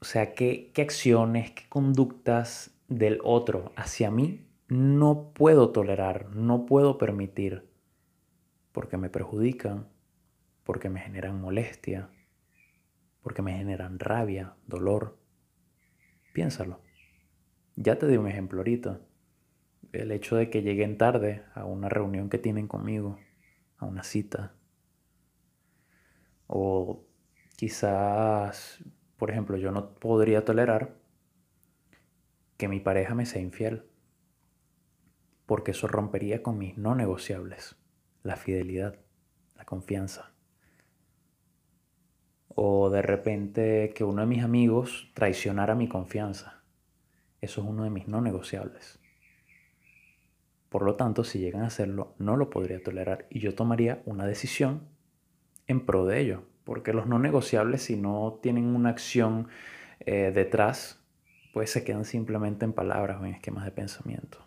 O 0.00 0.04
sea, 0.04 0.34
¿qué, 0.34 0.70
acciones, 0.76 1.52
qué 1.52 1.62
conductas 1.70 2.78
del 2.88 3.20
otro 3.24 3.72
hacia 3.74 4.10
mí 4.10 4.46
no 4.68 5.32
puedo 5.32 5.70
tolerar, 5.70 6.28
no 6.36 6.66
puedo 6.66 6.98
permitir 6.98 7.66
porque 8.70 8.98
me 8.98 9.08
perjudican, 9.08 9.88
porque 10.62 10.90
me 10.90 11.00
generan 11.00 11.40
molestia, 11.40 12.10
porque 13.22 13.40
me 13.40 13.56
generan 13.56 13.98
rabia, 13.98 14.56
dolor. 14.66 15.18
Piénsalo. 16.34 16.91
Ya 17.76 17.98
te 17.98 18.06
di 18.06 18.16
un 18.18 18.28
ejemplo 18.28 18.60
ahorita. 18.60 19.00
El 19.92 20.12
hecho 20.12 20.36
de 20.36 20.50
que 20.50 20.62
lleguen 20.62 20.98
tarde 20.98 21.44
a 21.54 21.64
una 21.64 21.88
reunión 21.88 22.28
que 22.28 22.38
tienen 22.38 22.68
conmigo, 22.68 23.18
a 23.78 23.86
una 23.86 24.02
cita. 24.02 24.54
O 26.46 27.06
quizás, 27.56 28.84
por 29.16 29.30
ejemplo, 29.30 29.56
yo 29.56 29.72
no 29.72 29.94
podría 29.94 30.44
tolerar 30.44 30.96
que 32.58 32.68
mi 32.68 32.78
pareja 32.78 33.14
me 33.14 33.24
sea 33.26 33.40
infiel, 33.40 33.84
porque 35.46 35.70
eso 35.70 35.88
rompería 35.88 36.42
con 36.42 36.58
mis 36.58 36.76
no 36.76 36.94
negociables, 36.94 37.76
la 38.22 38.36
fidelidad, 38.36 38.98
la 39.56 39.64
confianza. 39.64 40.34
O 42.48 42.90
de 42.90 43.00
repente 43.00 43.92
que 43.94 44.04
uno 44.04 44.20
de 44.20 44.26
mis 44.26 44.44
amigos 44.44 45.10
traicionara 45.14 45.74
mi 45.74 45.88
confianza. 45.88 46.61
Eso 47.42 47.60
es 47.60 47.66
uno 47.66 47.84
de 47.84 47.90
mis 47.90 48.08
no 48.08 48.22
negociables. 48.22 48.98
Por 50.70 50.84
lo 50.84 50.94
tanto, 50.94 51.24
si 51.24 51.38
llegan 51.38 51.64
a 51.64 51.66
hacerlo, 51.66 52.14
no 52.18 52.38
lo 52.38 52.48
podría 52.48 52.82
tolerar 52.82 53.26
y 53.28 53.40
yo 53.40 53.54
tomaría 53.54 54.00
una 54.06 54.24
decisión 54.24 54.88
en 55.66 55.84
pro 55.84 56.06
de 56.06 56.20
ello. 56.20 56.44
Porque 56.64 56.92
los 56.94 57.06
no 57.06 57.18
negociables, 57.18 57.82
si 57.82 57.96
no 57.96 58.38
tienen 58.40 58.74
una 58.74 58.90
acción 58.90 59.48
eh, 60.00 60.30
detrás, 60.32 61.00
pues 61.52 61.70
se 61.70 61.84
quedan 61.84 62.04
simplemente 62.04 62.64
en 62.64 62.72
palabras 62.72 63.20
o 63.20 63.26
en 63.26 63.34
esquemas 63.34 63.64
de 63.64 63.72
pensamiento. 63.72 64.38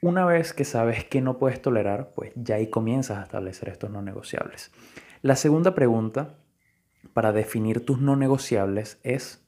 Una 0.00 0.24
vez 0.24 0.52
que 0.52 0.64
sabes 0.64 1.04
que 1.04 1.20
no 1.20 1.36
puedes 1.38 1.60
tolerar, 1.60 2.12
pues 2.14 2.32
ya 2.36 2.54
ahí 2.54 2.70
comienzas 2.70 3.18
a 3.18 3.22
establecer 3.24 3.70
estos 3.70 3.90
no 3.90 4.02
negociables. 4.02 4.70
La 5.20 5.34
segunda 5.34 5.74
pregunta 5.74 6.38
para 7.12 7.32
definir 7.32 7.84
tus 7.84 8.00
no 8.00 8.14
negociables 8.14 9.00
es, 9.02 9.45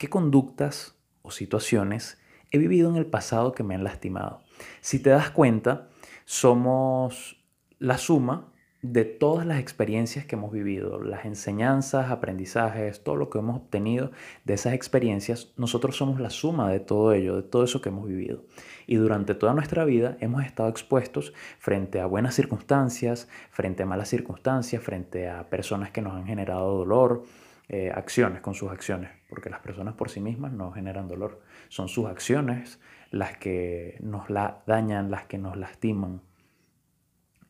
¿qué 0.00 0.08
conductas 0.08 0.96
o 1.20 1.30
situaciones 1.30 2.18
he 2.50 2.56
vivido 2.56 2.88
en 2.88 2.96
el 2.96 3.04
pasado 3.04 3.52
que 3.52 3.62
me 3.62 3.74
han 3.74 3.84
lastimado? 3.84 4.40
Si 4.80 4.98
te 4.98 5.10
das 5.10 5.30
cuenta, 5.30 5.90
somos 6.24 7.44
la 7.78 7.98
suma 7.98 8.50
de 8.80 9.04
todas 9.04 9.46
las 9.46 9.60
experiencias 9.60 10.24
que 10.24 10.36
hemos 10.36 10.52
vivido, 10.52 11.02
las 11.02 11.26
enseñanzas, 11.26 12.10
aprendizajes, 12.10 13.04
todo 13.04 13.16
lo 13.16 13.28
que 13.28 13.40
hemos 13.40 13.56
obtenido 13.56 14.10
de 14.46 14.54
esas 14.54 14.72
experiencias, 14.72 15.52
nosotros 15.58 15.98
somos 15.98 16.18
la 16.18 16.30
suma 16.30 16.70
de 16.70 16.80
todo 16.80 17.12
ello, 17.12 17.36
de 17.36 17.42
todo 17.42 17.62
eso 17.62 17.82
que 17.82 17.90
hemos 17.90 18.08
vivido. 18.08 18.44
Y 18.86 18.94
durante 18.94 19.34
toda 19.34 19.52
nuestra 19.52 19.84
vida 19.84 20.16
hemos 20.20 20.42
estado 20.46 20.70
expuestos 20.70 21.34
frente 21.58 22.00
a 22.00 22.06
buenas 22.06 22.34
circunstancias, 22.34 23.28
frente 23.50 23.82
a 23.82 23.86
malas 23.86 24.08
circunstancias, 24.08 24.82
frente 24.82 25.28
a 25.28 25.50
personas 25.50 25.90
que 25.90 26.00
nos 26.00 26.14
han 26.14 26.24
generado 26.24 26.78
dolor, 26.78 27.24
eh, 27.70 27.90
acciones 27.94 28.42
con 28.42 28.52
sus 28.52 28.70
acciones, 28.70 29.10
porque 29.30 29.48
las 29.48 29.60
personas 29.60 29.94
por 29.94 30.10
sí 30.10 30.20
mismas 30.20 30.52
no 30.52 30.70
generan 30.72 31.08
dolor, 31.08 31.40
son 31.68 31.88
sus 31.88 32.06
acciones 32.06 32.80
las 33.10 33.38
que 33.38 33.96
nos 34.02 34.28
la 34.28 34.62
dañan, 34.66 35.10
las 35.10 35.24
que 35.24 35.38
nos 35.38 35.56
lastiman 35.56 36.20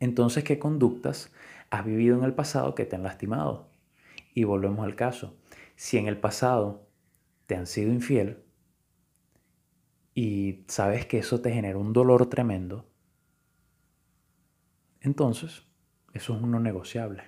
entonces, 0.00 0.44
¿qué 0.44 0.58
conductas 0.58 1.30
has 1.68 1.84
vivido 1.84 2.16
en 2.18 2.24
el 2.24 2.34
pasado 2.34 2.74
que 2.74 2.86
te 2.86 2.96
han 2.96 3.02
lastimado? 3.02 3.68
Y 4.34 4.44
volvemos 4.44 4.84
al 4.84 4.96
caso. 4.96 5.36
Si 5.76 5.98
en 5.98 6.08
el 6.08 6.18
pasado 6.18 6.88
te 7.46 7.54
han 7.54 7.66
sido 7.66 7.92
infiel 7.92 8.42
y 10.14 10.64
sabes 10.68 11.04
que 11.06 11.18
eso 11.18 11.40
te 11.40 11.52
genera 11.52 11.78
un 11.78 11.92
dolor 11.92 12.28
tremendo, 12.28 12.88
entonces 15.00 15.66
eso 16.14 16.34
es 16.34 16.42
uno 16.42 16.60
negociable. 16.60 17.24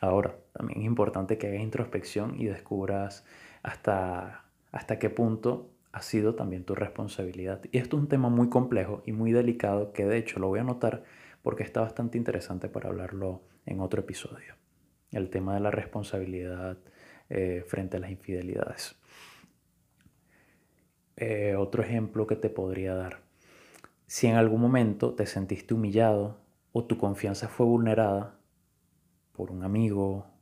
Ahora, 0.00 0.36
también 0.54 0.80
es 0.80 0.86
importante 0.86 1.36
que 1.36 1.48
hagas 1.48 1.62
introspección 1.62 2.40
y 2.40 2.46
descubras 2.46 3.24
hasta, 3.62 4.44
hasta 4.70 4.98
qué 5.00 5.10
punto 5.10 5.68
ha 5.92 6.00
sido 6.00 6.36
también 6.36 6.64
tu 6.64 6.76
responsabilidad. 6.76 7.60
Y 7.72 7.78
esto 7.78 7.96
es 7.96 8.02
un 8.04 8.08
tema 8.08 8.28
muy 8.28 8.48
complejo 8.48 9.02
y 9.04 9.12
muy 9.12 9.32
delicado 9.32 9.92
que 9.92 10.06
de 10.06 10.16
hecho 10.16 10.38
lo 10.38 10.48
voy 10.48 10.60
a 10.60 10.62
anotar 10.62 11.02
porque 11.42 11.64
está 11.64 11.80
bastante 11.80 12.18
interesante 12.18 12.68
para 12.68 12.88
hablarlo 12.88 13.42
en 13.66 13.80
otro 13.80 14.00
episodio. 14.00 14.54
El 15.10 15.28
tema 15.28 15.54
de 15.54 15.60
la 15.60 15.72
responsabilidad 15.72 16.78
eh, 17.30 17.64
frente 17.66 17.96
a 17.96 18.00
las 18.00 18.10
infidelidades. 18.10 18.96
Eh, 21.16 21.56
otro 21.56 21.82
ejemplo 21.82 22.28
que 22.28 22.36
te 22.36 22.48
podría 22.48 22.94
dar. 22.94 23.22
Si 24.06 24.28
en 24.28 24.36
algún 24.36 24.60
momento 24.60 25.14
te 25.14 25.26
sentiste 25.26 25.74
humillado 25.74 26.38
o 26.72 26.84
tu 26.84 26.96
confianza 26.96 27.48
fue 27.48 27.66
vulnerada 27.66 28.38
por 29.32 29.50
un 29.50 29.64
amigo, 29.64 30.33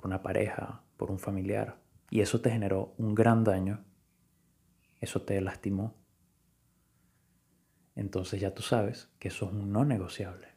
por 0.00 0.06
una 0.06 0.22
pareja, 0.22 0.80
por 0.96 1.10
un 1.10 1.18
familiar, 1.18 1.76
y 2.08 2.22
eso 2.22 2.40
te 2.40 2.50
generó 2.50 2.94
un 2.96 3.14
gran 3.14 3.44
daño, 3.44 3.84
eso 4.98 5.20
te 5.20 5.38
lastimó, 5.42 5.94
entonces 7.96 8.40
ya 8.40 8.54
tú 8.54 8.62
sabes 8.62 9.10
que 9.18 9.28
eso 9.28 9.44
es 9.44 9.52
un 9.52 9.72
no 9.72 9.84
negociable, 9.84 10.48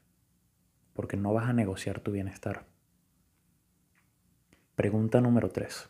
porque 0.94 1.18
no 1.18 1.34
vas 1.34 1.50
a 1.50 1.54
negociar 1.54 2.00
tu 2.00 2.12
bienestar. 2.12 2.68
Pregunta 4.76 5.20
número 5.20 5.50
3. 5.50 5.90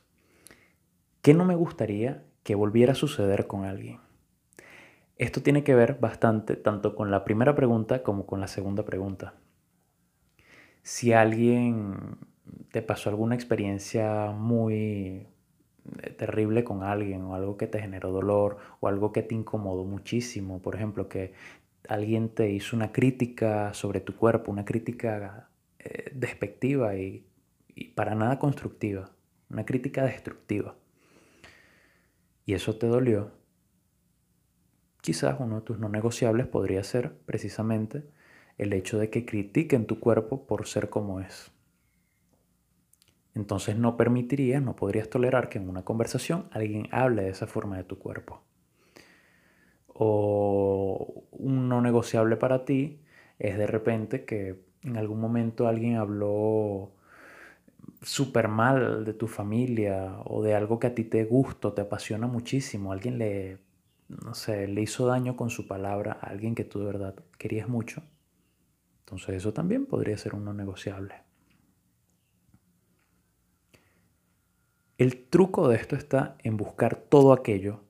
¿Qué 1.22 1.36
no 1.36 1.46
me 1.46 1.54
gustaría 1.54 2.26
que 2.42 2.56
volviera 2.56 2.94
a 2.94 2.96
suceder 2.96 3.46
con 3.46 3.66
alguien? 3.66 4.00
Esto 5.18 5.44
tiene 5.44 5.64
que 5.64 5.76
ver 5.76 6.00
bastante 6.00 6.56
tanto 6.56 6.96
con 6.96 7.12
la 7.12 7.24
primera 7.24 7.54
pregunta 7.54 8.02
como 8.02 8.26
con 8.26 8.42
la 8.42 8.48
segunda 8.48 8.84
pregunta. 8.84 9.36
Si 10.82 11.14
alguien 11.14 12.33
te 12.72 12.82
pasó 12.82 13.10
alguna 13.10 13.36
experiencia 13.36 14.32
muy 14.32 15.28
eh, 16.02 16.10
terrible 16.18 16.64
con 16.64 16.84
alguien 16.84 17.22
o 17.24 17.36
algo 17.36 17.58
que 17.58 17.68
te 17.68 17.80
generó 17.80 18.12
dolor 18.12 18.58
o 18.80 18.88
algo 18.88 19.12
que 19.12 19.24
te 19.24 19.36
incomodó 19.36 19.86
muchísimo. 19.86 20.62
Por 20.62 20.76
ejemplo, 20.76 21.08
que 21.08 21.34
alguien 21.88 22.30
te 22.30 22.50
hizo 22.52 22.76
una 22.76 22.92
crítica 22.92 23.74
sobre 23.74 24.00
tu 24.02 24.16
cuerpo, 24.16 24.52
una 24.52 24.66
crítica 24.66 25.50
eh, 25.80 26.12
despectiva 26.14 26.96
y, 26.96 27.26
y 27.76 27.90
para 27.90 28.16
nada 28.16 28.40
constructiva, 28.40 29.12
una 29.50 29.66
crítica 29.66 30.04
destructiva. 30.04 30.76
Y 32.46 32.54
eso 32.54 32.76
te 32.76 32.88
dolió. 32.88 33.32
Quizás 35.02 35.38
uno 35.40 35.58
de 35.58 35.62
tus 35.62 35.80
no 35.80 35.90
negociables 35.90 36.48
podría 36.48 36.84
ser 36.84 37.14
precisamente 37.26 38.04
el 38.58 38.74
hecho 38.74 38.98
de 39.00 39.10
que 39.10 39.26
critiquen 39.26 39.86
tu 39.86 40.00
cuerpo 40.00 40.46
por 40.46 40.68
ser 40.68 40.90
como 40.90 41.20
es. 41.20 41.53
Entonces 43.36 43.78
no 43.78 43.98
permitirías, 43.98 44.62
no 44.62 44.76
podrías 44.76 45.10
tolerar 45.10 45.50
que 45.50 45.58
en 45.58 45.70
una 45.70 45.84
conversación 45.84 46.48
alguien 46.52 46.88
hable 46.92 47.24
de 47.24 47.30
esa 47.30 47.48
forma 47.48 47.78
de 47.78 47.84
tu 47.84 47.98
cuerpo. 47.98 48.42
O 49.88 51.24
un 51.32 51.70
no 51.70 51.82
negociable 51.82 52.38
para 52.38 52.66
ti 52.66 53.00
es 53.40 53.58
de 53.58 53.68
repente 53.68 54.26
que 54.26 54.62
en 54.84 54.98
algún 54.98 55.20
momento 55.20 55.68
alguien 55.68 55.98
habló 55.98 56.92
súper 58.02 58.48
mal 58.48 59.06
de 59.06 59.14
tu 59.14 59.28
familia 59.28 60.18
o 60.26 60.44
de 60.44 60.56
algo 60.56 60.80
que 60.80 60.88
a 60.88 60.96
ti 60.96 61.04
te 61.04 61.24
gusta, 61.26 61.74
te 61.74 61.82
apasiona 61.82 62.28
muchísimo. 62.28 62.92
Alguien 62.92 63.18
le, 63.18 63.60
no 64.10 64.34
sé, 64.34 64.68
le 64.68 64.82
hizo 64.82 65.08
daño 65.08 65.36
con 65.36 65.50
su 65.50 65.68
palabra 65.68 66.18
a 66.22 66.28
alguien 66.28 66.56
que 66.56 66.66
tú 66.66 66.80
de 66.80 66.86
verdad 66.86 67.16
querías 67.38 67.68
mucho. 67.70 68.04
Entonces 69.00 69.36
eso 69.36 69.54
también 69.54 69.86
podría 69.86 70.18
ser 70.18 70.36
un 70.36 70.46
no 70.46 70.54
negociable. 70.54 71.23
El 75.04 75.26
truco 75.26 75.68
de 75.68 75.76
esto 75.76 75.98
está 75.98 76.38
en 76.44 76.56
buscar 76.56 76.96
todo 76.96 77.34
aquello 77.34 77.82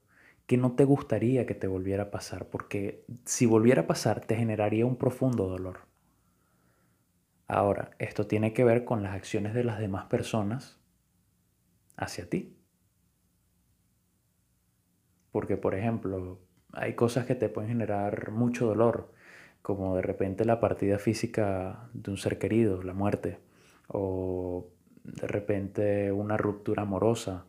que 0.47 0.57
no 0.57 0.71
te 0.71 0.83
gustaría 0.83 1.45
que 1.45 1.53
te 1.53 1.67
volviera 1.67 2.05
a 2.05 2.09
pasar, 2.09 2.47
porque 2.47 3.05
si 3.23 3.45
volviera 3.45 3.83
a 3.83 3.85
pasar 3.85 4.21
te 4.21 4.35
generaría 4.35 4.87
un 4.87 4.95
profundo 4.95 5.47
dolor. 5.47 5.81
Ahora, 7.47 7.91
esto 7.99 8.25
tiene 8.25 8.51
que 8.51 8.63
ver 8.63 8.83
con 8.83 9.03
las 9.03 9.13
acciones 9.13 9.53
de 9.53 9.63
las 9.63 9.77
demás 9.77 10.05
personas 10.05 10.79
hacia 11.97 12.27
ti. 12.27 12.57
Porque, 15.31 15.55
por 15.55 15.75
ejemplo, 15.75 16.39
hay 16.71 16.95
cosas 16.95 17.27
que 17.27 17.35
te 17.35 17.47
pueden 17.47 17.69
generar 17.69 18.31
mucho 18.31 18.65
dolor, 18.65 19.13
como 19.61 19.95
de 19.95 20.01
repente 20.01 20.45
la 20.45 20.59
partida 20.59 20.97
física 20.97 21.91
de 21.93 22.09
un 22.09 22.17
ser 22.17 22.39
querido, 22.39 22.81
la 22.81 22.95
muerte, 22.95 23.37
o 23.87 24.73
de 25.03 25.27
repente 25.27 26.11
una 26.11 26.37
ruptura 26.37 26.83
amorosa. 26.83 27.45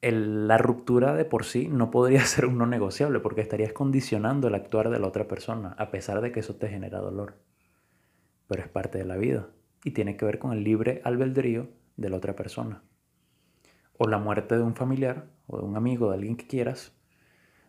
la 0.00 0.58
ruptura 0.58 1.14
de 1.14 1.24
por 1.24 1.44
sí 1.44 1.68
no 1.68 1.90
podría 1.90 2.20
ser 2.24 2.46
un 2.46 2.58
no 2.58 2.66
negociable 2.66 3.20
porque 3.20 3.40
estarías 3.40 3.72
condicionando 3.72 4.48
el 4.48 4.54
actuar 4.54 4.90
de 4.90 4.98
la 4.98 5.08
otra 5.08 5.28
persona, 5.28 5.74
a 5.78 5.90
pesar 5.90 6.20
de 6.20 6.32
que 6.32 6.40
eso 6.40 6.56
te 6.56 6.68
genera 6.68 7.00
dolor. 7.00 7.34
Pero 8.46 8.62
es 8.62 8.68
parte 8.68 8.98
de 8.98 9.04
la 9.04 9.16
vida 9.16 9.48
y 9.84 9.92
tiene 9.92 10.16
que 10.16 10.24
ver 10.24 10.38
con 10.38 10.52
el 10.52 10.64
libre 10.64 11.00
albedrío 11.04 11.68
de 11.96 12.10
la 12.10 12.16
otra 12.16 12.34
persona. 12.34 12.82
O 13.98 14.06
la 14.06 14.18
muerte 14.18 14.56
de 14.56 14.62
un 14.62 14.76
familiar 14.76 15.26
o 15.46 15.58
de 15.58 15.64
un 15.64 15.76
amigo, 15.76 16.08
de 16.08 16.16
alguien 16.16 16.36
que 16.36 16.46
quieras, 16.46 16.92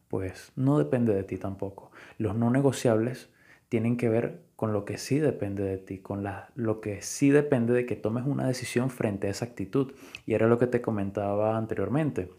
pues 0.07 0.51
no 0.55 0.77
depende 0.77 1.13
de 1.13 1.23
ti 1.23 1.37
tampoco. 1.37 1.91
Los 2.17 2.35
no 2.35 2.49
negociables 2.49 3.29
tienen 3.69 3.97
que 3.97 4.09
ver 4.09 4.48
con 4.59 4.73
lo 4.73 4.83
que 4.83 4.97
sí 4.97 5.19
depende 5.19 5.63
de 5.63 5.77
ti, 5.77 5.99
con 5.99 6.21
la, 6.21 6.49
lo 6.53 6.81
que 6.81 7.01
sí 7.01 7.29
depende 7.29 7.71
de 7.71 7.85
que 7.85 7.95
tomes 7.95 8.25
una 8.25 8.45
decisión 8.45 8.89
frente 8.89 9.27
a 9.27 9.29
esa 9.29 9.45
actitud. 9.45 9.93
Y 10.25 10.33
era 10.33 10.47
lo 10.47 10.57
que 10.57 10.67
te 10.67 10.81
comentaba 10.81 11.55
anteriormente. 11.55 12.29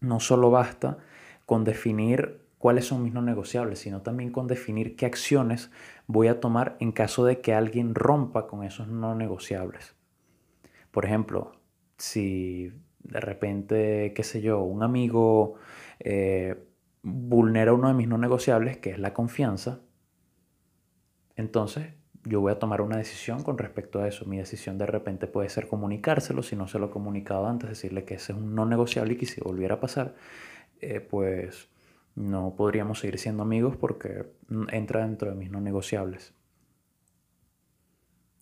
No 0.00 0.20
solo 0.20 0.50
basta 0.50 0.98
con 1.46 1.64
definir 1.64 2.42
cuáles 2.58 2.84
son 2.84 3.02
mis 3.02 3.14
no 3.14 3.22
negociables, 3.22 3.78
sino 3.78 4.02
también 4.02 4.32
con 4.32 4.48
definir 4.48 4.96
qué 4.96 5.06
acciones 5.06 5.70
voy 6.06 6.28
a 6.28 6.40
tomar 6.40 6.76
en 6.78 6.92
caso 6.92 7.24
de 7.24 7.40
que 7.40 7.54
alguien 7.54 7.94
rompa 7.94 8.48
con 8.48 8.62
esos 8.62 8.88
no 8.88 9.14
negociables. 9.14 9.96
Por 10.90 11.06
ejemplo, 11.06 11.52
si 11.96 12.70
de 12.98 13.20
repente, 13.20 14.12
qué 14.14 14.22
sé 14.24 14.42
yo, 14.42 14.60
un 14.60 14.82
amigo 14.82 15.54
eh, 16.00 16.66
vulnera 17.00 17.72
uno 17.72 17.88
de 17.88 17.94
mis 17.94 18.08
no 18.08 18.18
negociables, 18.18 18.76
que 18.76 18.90
es 18.90 18.98
la 18.98 19.14
confianza, 19.14 19.80
entonces 21.36 21.94
yo 22.26 22.40
voy 22.40 22.52
a 22.52 22.58
tomar 22.58 22.80
una 22.80 22.96
decisión 22.96 23.42
con 23.42 23.56
respecto 23.56 24.00
a 24.00 24.08
eso. 24.08 24.24
Mi 24.26 24.38
decisión 24.38 24.78
de 24.78 24.86
repente 24.86 25.26
puede 25.26 25.48
ser 25.48 25.68
comunicárselo, 25.68 26.42
si 26.42 26.56
no 26.56 26.66
se 26.66 26.78
lo 26.78 26.86
he 26.86 26.90
comunicado 26.90 27.46
antes, 27.46 27.68
decirle 27.68 28.04
que 28.04 28.14
ese 28.14 28.32
es 28.32 28.38
un 28.38 28.54
no 28.54 28.66
negociable 28.66 29.14
y 29.14 29.16
que 29.16 29.26
si 29.26 29.40
volviera 29.40 29.76
a 29.76 29.80
pasar, 29.80 30.14
eh, 30.80 31.00
pues 31.00 31.68
no 32.16 32.54
podríamos 32.56 33.00
seguir 33.00 33.18
siendo 33.18 33.42
amigos 33.42 33.76
porque 33.76 34.26
entra 34.72 35.02
dentro 35.02 35.30
de 35.30 35.36
mis 35.36 35.50
no 35.50 35.60
negociables. 35.60 36.34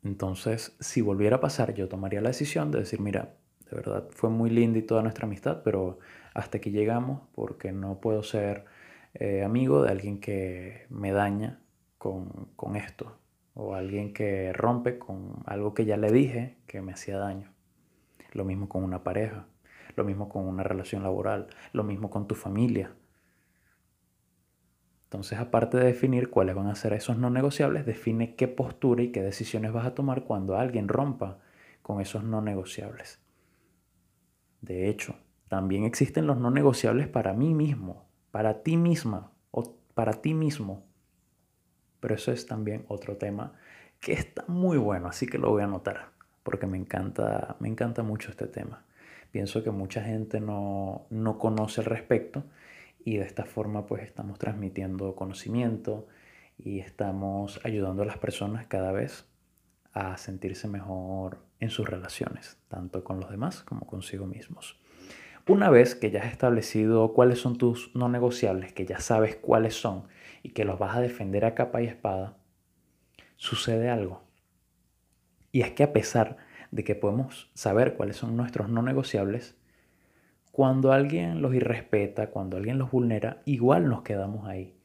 Entonces, 0.02 0.76
si 0.80 1.00
volviera 1.00 1.36
a 1.36 1.40
pasar, 1.40 1.74
yo 1.74 1.88
tomaría 1.88 2.20
la 2.20 2.28
decisión 2.28 2.70
de 2.70 2.80
decir, 2.80 3.00
mira, 3.00 3.34
de 3.70 3.76
verdad 3.76 4.08
fue 4.10 4.30
muy 4.30 4.50
linda 4.50 4.78
y 4.78 4.82
toda 4.82 5.02
nuestra 5.02 5.26
amistad, 5.26 5.62
pero 5.64 5.98
hasta 6.34 6.58
aquí 6.58 6.70
llegamos 6.70 7.22
porque 7.34 7.72
no 7.72 8.00
puedo 8.00 8.22
ser 8.22 8.64
eh, 9.14 9.42
amigo 9.42 9.82
de 9.82 9.90
alguien 9.90 10.20
que 10.20 10.86
me 10.90 11.12
daña 11.12 11.63
con, 12.56 12.76
esto 12.76 13.18
o 13.54 13.74
alguien 13.74 14.12
que 14.12 14.52
rompe 14.52 14.98
con 14.98 15.42
algo 15.46 15.74
que 15.74 15.84
ya 15.84 15.96
le 15.96 16.12
dije 16.12 16.58
que 16.66 16.82
me 16.82 16.92
hacía 16.92 17.18
daño. 17.18 17.52
Lo 18.32 18.44
mismo 18.44 18.68
con 18.68 18.82
una 18.84 19.04
pareja, 19.04 19.46
lo 19.96 20.04
mismo 20.04 20.28
con 20.28 20.46
una 20.46 20.62
relación 20.62 21.02
laboral, 21.02 21.48
lo 21.72 21.84
mismo 21.84 22.10
con 22.10 22.26
tu 22.26 22.34
familia 22.34 22.94
entonces, 25.14 25.38
aparte 25.38 25.76
de 25.76 25.84
definir 25.84 26.28
cuáles 26.28 26.56
van 26.56 26.66
a 26.66 26.74
ser 26.74 26.92
esos 26.92 27.16
no 27.16 27.30
negociables, 27.30 27.86
define 27.86 28.34
qué 28.34 28.48
postura 28.48 29.00
y 29.00 29.12
qué 29.12 29.22
decisiones 29.22 29.72
vas 29.72 29.86
a 29.86 29.94
tomar 29.94 30.24
cuando 30.24 30.56
alguien 30.56 30.88
rompa 30.88 31.38
con 31.82 32.00
esos 32.00 32.24
no 32.24 32.40
negociables. 32.40 33.22
De 34.60 34.88
hecho, 34.88 35.14
también 35.46 35.84
existen 35.84 36.26
los 36.26 36.36
no 36.36 36.50
negociables 36.50 37.06
para 37.06 37.32
mí 37.32 37.54
mismo, 37.54 38.08
para 38.32 38.64
ti 38.64 38.76
misma 38.76 39.30
o 39.52 39.76
para 39.94 40.14
ti 40.14 40.34
mismo. 40.34 40.82
Pero 42.04 42.16
eso 42.16 42.32
es 42.32 42.44
también 42.44 42.84
otro 42.88 43.16
tema 43.16 43.54
que 43.98 44.12
está 44.12 44.44
muy 44.46 44.76
bueno, 44.76 45.08
así 45.08 45.26
que 45.26 45.38
lo 45.38 45.48
voy 45.48 45.62
a 45.62 45.64
anotar 45.64 46.10
porque 46.42 46.66
me 46.66 46.76
encanta, 46.76 47.56
me 47.60 47.68
encanta 47.68 48.02
mucho 48.02 48.28
este 48.30 48.46
tema. 48.46 48.84
Pienso 49.30 49.64
que 49.64 49.70
mucha 49.70 50.02
gente 50.02 50.38
no, 50.38 51.06
no 51.08 51.38
conoce 51.38 51.80
al 51.80 51.86
respecto 51.86 52.44
y 53.06 53.16
de 53.16 53.24
esta 53.24 53.46
forma 53.46 53.86
pues 53.86 54.02
estamos 54.02 54.38
transmitiendo 54.38 55.16
conocimiento 55.16 56.06
y 56.58 56.80
estamos 56.80 57.58
ayudando 57.64 58.02
a 58.02 58.06
las 58.06 58.18
personas 58.18 58.66
cada 58.66 58.92
vez 58.92 59.24
a 59.94 60.18
sentirse 60.18 60.68
mejor 60.68 61.38
en 61.58 61.70
sus 61.70 61.88
relaciones, 61.88 62.58
tanto 62.68 63.02
con 63.02 63.18
los 63.18 63.30
demás 63.30 63.62
como 63.62 63.86
consigo 63.86 64.26
mismos. 64.26 64.78
Una 65.48 65.70
vez 65.70 65.94
que 65.94 66.10
ya 66.10 66.20
has 66.20 66.32
establecido 66.32 67.14
cuáles 67.14 67.38
son 67.38 67.56
tus 67.56 67.96
no 67.96 68.10
negociables, 68.10 68.74
que 68.74 68.84
ya 68.84 68.98
sabes 68.98 69.36
cuáles 69.36 69.74
son 69.74 70.04
y 70.44 70.50
que 70.50 70.64
los 70.64 70.78
vas 70.78 70.94
a 70.94 71.00
defender 71.00 71.46
a 71.46 71.54
capa 71.54 71.82
y 71.82 71.86
espada, 71.86 72.36
sucede 73.36 73.88
algo. 73.88 74.22
Y 75.50 75.62
es 75.62 75.72
que 75.72 75.82
a 75.82 75.92
pesar 75.92 76.36
de 76.70 76.84
que 76.84 76.94
podemos 76.94 77.50
saber 77.54 77.94
cuáles 77.94 78.16
son 78.18 78.36
nuestros 78.36 78.68
no 78.68 78.82
negociables, 78.82 79.56
cuando 80.52 80.92
alguien 80.92 81.40
los 81.40 81.54
irrespeta, 81.54 82.28
cuando 82.28 82.58
alguien 82.58 82.78
los 82.78 82.90
vulnera, 82.90 83.40
igual 83.46 83.88
nos 83.88 84.02
quedamos 84.02 84.46
ahí. 84.46 84.76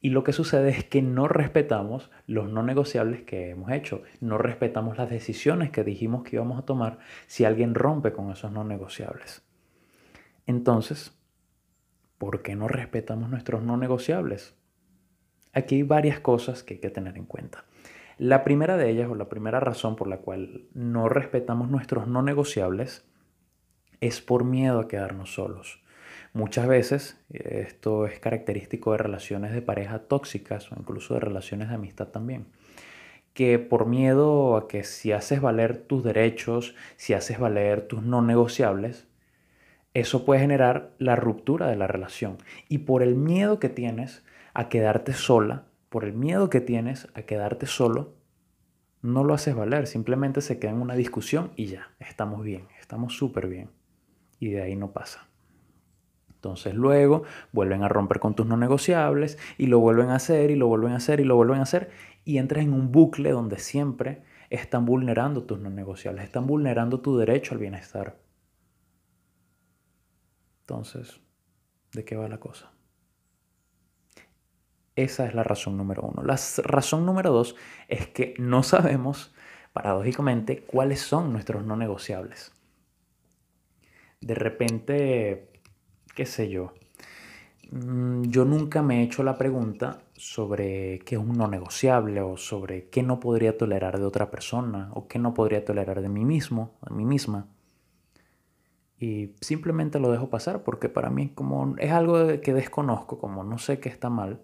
Y 0.00 0.10
lo 0.10 0.24
que 0.24 0.32
sucede 0.32 0.70
es 0.70 0.84
que 0.84 1.00
no 1.00 1.28
respetamos 1.28 2.10
los 2.26 2.50
no 2.50 2.64
negociables 2.64 3.22
que 3.22 3.50
hemos 3.50 3.70
hecho, 3.70 4.02
no 4.20 4.36
respetamos 4.36 4.98
las 4.98 5.08
decisiones 5.08 5.70
que 5.70 5.84
dijimos 5.84 6.24
que 6.24 6.36
íbamos 6.36 6.58
a 6.58 6.66
tomar 6.66 6.98
si 7.28 7.44
alguien 7.44 7.74
rompe 7.74 8.12
con 8.12 8.32
esos 8.32 8.50
no 8.50 8.64
negociables. 8.64 9.46
Entonces, 10.46 11.16
¿por 12.18 12.42
qué 12.42 12.56
no 12.56 12.66
respetamos 12.66 13.30
nuestros 13.30 13.62
no 13.62 13.76
negociables? 13.76 14.56
Aquí 15.54 15.76
hay 15.76 15.82
varias 15.82 16.20
cosas 16.20 16.62
que 16.62 16.74
hay 16.74 16.80
que 16.80 16.90
tener 16.90 17.16
en 17.16 17.24
cuenta. 17.24 17.64
La 18.18 18.44
primera 18.44 18.76
de 18.76 18.90
ellas, 18.90 19.08
o 19.08 19.14
la 19.14 19.28
primera 19.28 19.60
razón 19.60 19.96
por 19.96 20.08
la 20.08 20.18
cual 20.18 20.64
no 20.74 21.08
respetamos 21.08 21.70
nuestros 21.70 22.06
no 22.06 22.22
negociables, 22.22 23.04
es 24.00 24.20
por 24.20 24.44
miedo 24.44 24.80
a 24.80 24.88
quedarnos 24.88 25.34
solos. 25.34 25.82
Muchas 26.32 26.66
veces 26.66 27.24
esto 27.30 28.06
es 28.06 28.18
característico 28.18 28.92
de 28.92 28.98
relaciones 28.98 29.52
de 29.52 29.62
pareja 29.62 30.00
tóxicas 30.00 30.70
o 30.72 30.76
incluso 30.78 31.14
de 31.14 31.20
relaciones 31.20 31.68
de 31.68 31.76
amistad 31.76 32.08
también. 32.08 32.46
Que 33.32 33.58
por 33.58 33.86
miedo 33.86 34.56
a 34.56 34.68
que 34.68 34.84
si 34.84 35.12
haces 35.12 35.40
valer 35.40 35.76
tus 35.76 36.04
derechos, 36.04 36.74
si 36.96 37.14
haces 37.14 37.38
valer 37.38 37.86
tus 37.86 38.02
no 38.02 38.22
negociables, 38.22 39.06
eso 39.92 40.24
puede 40.24 40.40
generar 40.40 40.90
la 40.98 41.14
ruptura 41.14 41.68
de 41.68 41.76
la 41.76 41.86
relación. 41.86 42.38
Y 42.68 42.78
por 42.78 43.02
el 43.02 43.14
miedo 43.14 43.60
que 43.60 43.68
tienes 43.68 44.24
a 44.54 44.68
quedarte 44.68 45.12
sola, 45.12 45.66
por 45.88 46.04
el 46.04 46.14
miedo 46.14 46.48
que 46.48 46.60
tienes 46.60 47.08
a 47.14 47.22
quedarte 47.22 47.66
solo, 47.66 48.14
no 49.02 49.22
lo 49.22 49.34
haces 49.34 49.54
valer, 49.54 49.86
simplemente 49.86 50.40
se 50.40 50.58
queda 50.58 50.70
en 50.70 50.80
una 50.80 50.94
discusión 50.94 51.52
y 51.56 51.66
ya, 51.66 51.90
estamos 51.98 52.42
bien, 52.42 52.68
estamos 52.80 53.16
súper 53.16 53.48
bien 53.48 53.70
y 54.40 54.50
de 54.50 54.62
ahí 54.62 54.76
no 54.76 54.92
pasa. 54.92 55.28
Entonces 56.28 56.74
luego 56.74 57.24
vuelven 57.52 57.82
a 57.82 57.88
romper 57.88 58.18
con 58.18 58.34
tus 58.34 58.46
no 58.46 58.56
negociables 58.56 59.38
y 59.58 59.66
lo 59.66 59.78
vuelven 59.78 60.10
a 60.10 60.16
hacer 60.16 60.50
y 60.50 60.56
lo 60.56 60.68
vuelven 60.68 60.92
a 60.92 60.96
hacer 60.96 61.20
y 61.20 61.24
lo 61.24 61.36
vuelven 61.36 61.60
a 61.60 61.62
hacer 61.62 61.90
y 62.24 62.38
entras 62.38 62.64
en 62.64 62.72
un 62.72 62.92
bucle 62.92 63.30
donde 63.30 63.58
siempre 63.58 64.22
están 64.50 64.84
vulnerando 64.84 65.44
tus 65.44 65.58
no 65.58 65.70
negociables, 65.70 66.24
están 66.24 66.46
vulnerando 66.46 67.00
tu 67.00 67.16
derecho 67.16 67.54
al 67.54 67.60
bienestar. 67.60 68.18
Entonces, 70.60 71.20
¿de 71.92 72.04
qué 72.04 72.16
va 72.16 72.28
la 72.28 72.40
cosa? 72.40 72.72
Esa 74.96 75.26
es 75.26 75.34
la 75.34 75.42
razón 75.42 75.76
número 75.76 76.02
uno. 76.02 76.22
La 76.22 76.38
razón 76.62 77.04
número 77.06 77.32
dos 77.32 77.56
es 77.88 78.06
que 78.08 78.34
no 78.38 78.62
sabemos, 78.62 79.34
paradójicamente, 79.72 80.62
cuáles 80.62 81.00
son 81.00 81.32
nuestros 81.32 81.64
no 81.64 81.76
negociables 81.76 82.54
de 84.24 84.34
repente, 84.34 85.48
qué 86.14 86.24
sé 86.26 86.48
yo, 86.48 86.72
mm, 87.70 88.22
yo 88.24 88.44
nunca 88.44 88.82
me 88.82 89.00
he 89.00 89.02
hecho 89.04 89.22
la 89.22 89.36
pregunta 89.36 90.02
sobre 90.16 91.00
qué 91.00 91.16
es 91.16 91.20
un 91.20 91.36
no 91.36 91.48
negociable 91.48 92.20
o 92.22 92.36
sobre 92.36 92.88
qué 92.88 93.02
no 93.02 93.20
podría 93.20 93.58
tolerar 93.58 93.98
de 93.98 94.06
otra 94.06 94.30
persona 94.30 94.90
o 94.94 95.08
qué 95.08 95.18
no 95.18 95.34
podría 95.34 95.64
tolerar 95.64 96.00
de 96.00 96.08
mí 96.08 96.24
mismo, 96.24 96.72
de 96.88 96.94
mí 96.94 97.04
misma. 97.04 97.48
Y 98.98 99.34
simplemente 99.40 99.98
lo 100.00 100.10
dejo 100.10 100.30
pasar 100.30 100.62
porque 100.62 100.88
para 100.88 101.10
mí 101.10 101.34
es 101.78 101.92
algo 101.92 102.40
que 102.40 102.54
desconozco, 102.54 103.18
como 103.18 103.44
no 103.44 103.58
sé 103.58 103.78
qué 103.80 103.88
está 103.90 104.08
mal, 104.08 104.40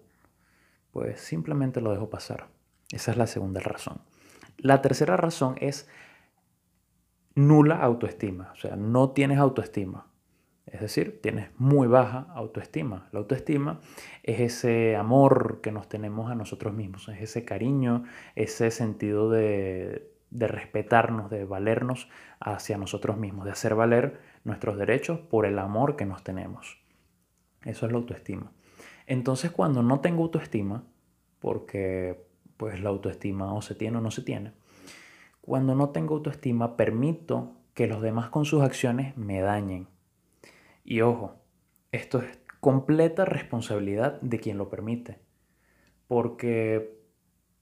pues 0.91 1.19
simplemente 1.21 1.81
lo 1.81 1.91
dejo 1.91 2.09
pasar. 2.09 2.47
Esa 2.91 3.11
es 3.11 3.17
la 3.17 3.27
segunda 3.27 3.61
razón. 3.61 4.01
La 4.57 4.81
tercera 4.81 5.17
razón 5.17 5.55
es 5.59 5.89
nula 7.35 7.77
autoestima, 7.77 8.51
o 8.53 8.55
sea, 8.55 8.75
no 8.75 9.11
tienes 9.11 9.39
autoestima. 9.39 10.07
Es 10.65 10.79
decir, 10.79 11.19
tienes 11.21 11.49
muy 11.57 11.87
baja 11.87 12.27
autoestima. 12.33 13.09
La 13.11 13.19
autoestima 13.19 13.81
es 14.23 14.39
ese 14.39 14.95
amor 14.95 15.59
que 15.61 15.71
nos 15.71 15.89
tenemos 15.89 16.31
a 16.31 16.35
nosotros 16.35 16.73
mismos, 16.73 17.09
es 17.09 17.21
ese 17.21 17.43
cariño, 17.43 18.03
ese 18.35 18.71
sentido 18.71 19.29
de, 19.29 20.11
de 20.29 20.47
respetarnos, 20.47 21.29
de 21.29 21.45
valernos 21.45 22.09
hacia 22.39 22.77
nosotros 22.77 23.17
mismos, 23.17 23.45
de 23.45 23.51
hacer 23.51 23.75
valer 23.75 24.19
nuestros 24.43 24.77
derechos 24.77 25.19
por 25.19 25.45
el 25.45 25.59
amor 25.59 25.95
que 25.95 26.05
nos 26.05 26.23
tenemos. 26.23 26.79
Eso 27.65 27.85
es 27.85 27.91
la 27.91 27.97
autoestima. 27.97 28.51
Entonces, 29.11 29.51
cuando 29.51 29.83
no 29.83 29.99
tengo 29.99 30.23
autoestima, 30.23 30.85
porque 31.39 32.25
pues 32.55 32.79
la 32.79 32.87
autoestima 32.87 33.53
o 33.53 33.61
se 33.61 33.75
tiene 33.75 33.97
o 33.97 34.01
no 34.01 34.09
se 34.09 34.21
tiene, 34.21 34.53
cuando 35.41 35.75
no 35.75 35.89
tengo 35.89 36.15
autoestima, 36.15 36.77
permito 36.77 37.51
que 37.73 37.87
los 37.87 38.01
demás 38.01 38.29
con 38.29 38.45
sus 38.45 38.63
acciones 38.63 39.17
me 39.17 39.41
dañen. 39.41 39.89
Y 40.85 41.01
ojo, 41.01 41.35
esto 41.91 42.19
es 42.19 42.39
completa 42.61 43.25
responsabilidad 43.25 44.21
de 44.21 44.39
quien 44.39 44.57
lo 44.57 44.69
permite. 44.69 45.19
Porque 46.07 46.97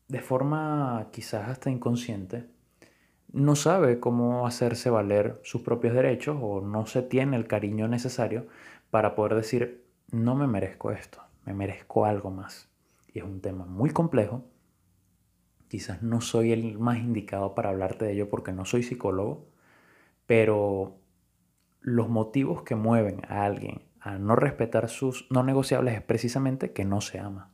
de 0.07 0.21
forma 0.21 1.07
quizás 1.11 1.49
hasta 1.49 1.71
inconsciente, 1.71 2.45
no 3.33 3.55
sabe 3.55 3.99
cómo 3.99 4.45
hacerse 4.45 4.91
valer 4.91 5.39
sus 5.41 5.63
propios 5.63 5.95
derechos 5.95 6.37
o 6.39 6.61
no 6.61 6.85
se 6.85 7.01
tiene 7.01 7.37
el 7.37 7.47
cariño 7.47 7.87
necesario 7.87 8.45
para 8.91 9.15
poder 9.15 9.33
decir, 9.33 9.83
no 10.11 10.35
me 10.35 10.45
merezco 10.45 10.91
esto, 10.91 11.23
me 11.45 11.53
merezco 11.53 12.05
algo 12.05 12.31
más. 12.31 12.69
Y 13.13 13.19
es 13.19 13.25
un 13.25 13.41
tema 13.41 13.65
muy 13.65 13.91
complejo 13.91 14.43
Quizás 15.69 16.01
no 16.01 16.19
soy 16.19 16.51
el 16.51 16.79
más 16.79 16.97
indicado 16.97 17.53
para 17.53 17.69
hablarte 17.69 18.05
de 18.05 18.13
ello 18.13 18.27
porque 18.27 18.51
no 18.51 18.65
soy 18.65 18.81
psicólogo, 18.81 19.45
pero 20.25 20.97
los 21.79 22.09
motivos 22.09 22.63
que 22.63 22.75
mueven 22.75 23.21
a 23.29 23.45
alguien 23.45 23.83
a 24.01 24.17
no 24.17 24.35
respetar 24.35 24.89
sus 24.89 25.27
no 25.29 25.43
negociables 25.43 25.93
es 25.93 26.01
precisamente 26.01 26.73
que 26.73 26.85
no 26.85 27.01
se 27.01 27.19
ama. 27.19 27.51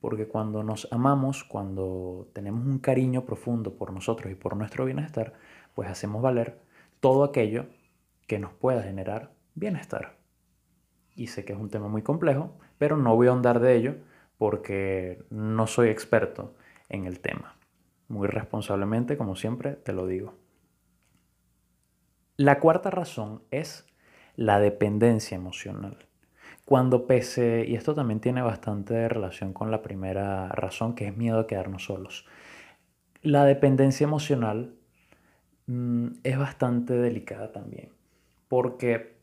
Porque 0.00 0.28
cuando 0.28 0.62
nos 0.62 0.86
amamos, 0.92 1.42
cuando 1.42 2.30
tenemos 2.32 2.64
un 2.64 2.78
cariño 2.78 3.24
profundo 3.24 3.74
por 3.74 3.92
nosotros 3.92 4.30
y 4.30 4.36
por 4.36 4.56
nuestro 4.56 4.84
bienestar, 4.84 5.32
pues 5.74 5.90
hacemos 5.90 6.22
valer 6.22 6.60
todo 7.00 7.24
aquello 7.24 7.66
que 8.28 8.38
nos 8.38 8.52
pueda 8.52 8.84
generar 8.84 9.32
bienestar. 9.56 10.19
Y 11.16 11.28
sé 11.28 11.44
que 11.44 11.52
es 11.52 11.58
un 11.58 11.70
tema 11.70 11.88
muy 11.88 12.02
complejo, 12.02 12.58
pero 12.78 12.96
no 12.96 13.14
voy 13.16 13.26
a 13.26 13.30
ahondar 13.30 13.60
de 13.60 13.76
ello 13.76 13.96
porque 14.38 15.22
no 15.30 15.66
soy 15.66 15.88
experto 15.88 16.54
en 16.88 17.06
el 17.06 17.20
tema. 17.20 17.56
Muy 18.08 18.26
responsablemente, 18.26 19.16
como 19.16 19.36
siempre, 19.36 19.72
te 19.72 19.92
lo 19.92 20.06
digo. 20.06 20.34
La 22.36 22.58
cuarta 22.58 22.90
razón 22.90 23.42
es 23.50 23.86
la 24.34 24.58
dependencia 24.58 25.36
emocional. 25.36 26.06
Cuando 26.64 27.06
pese, 27.06 27.66
y 27.68 27.74
esto 27.74 27.94
también 27.94 28.20
tiene 28.20 28.40
bastante 28.40 29.08
relación 29.08 29.52
con 29.52 29.70
la 29.70 29.82
primera 29.82 30.48
razón, 30.48 30.94
que 30.94 31.08
es 31.08 31.16
miedo 31.16 31.40
a 31.40 31.46
quedarnos 31.46 31.84
solos. 31.84 32.24
La 33.22 33.44
dependencia 33.44 34.04
emocional 34.04 34.74
mm, 35.66 36.08
es 36.24 36.38
bastante 36.38 36.94
delicada 36.94 37.52
también, 37.52 37.90
porque 38.48 39.19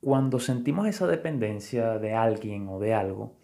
cuando 0.00 0.38
sentimos 0.40 0.86
esa 0.86 1.06
dependencia 1.06 1.98
de 1.98 2.14
alguien 2.14 2.68
o 2.68 2.78
de 2.78 2.94
algo, 2.94 3.36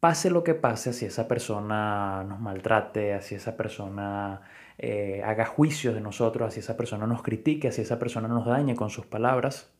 pase 0.00 0.30
lo 0.30 0.44
que 0.44 0.54
pase, 0.54 0.92
si 0.92 1.06
esa 1.06 1.28
persona 1.28 2.24
nos 2.24 2.40
maltrate, 2.40 3.20
si 3.22 3.36
esa 3.36 3.56
persona 3.56 4.42
eh, 4.78 5.22
haga 5.24 5.46
juicios 5.46 5.94
de 5.94 6.00
nosotros, 6.00 6.54
si 6.54 6.60
esa 6.60 6.76
persona 6.76 7.06
nos 7.06 7.22
critique, 7.22 7.72
si 7.72 7.82
esa 7.82 7.98
persona 7.98 8.28
nos 8.28 8.46
dañe 8.46 8.74
con 8.74 8.90
sus 8.90 9.06
palabras, 9.06 9.72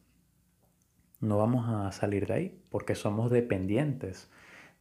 no 1.21 1.39
vamos 1.39 1.69
a 1.69 1.93
salir 1.93 2.27
de 2.27 2.35
ahí 2.35 2.63
porque 2.71 2.95
somos 2.95 3.31
dependientes 3.31 4.31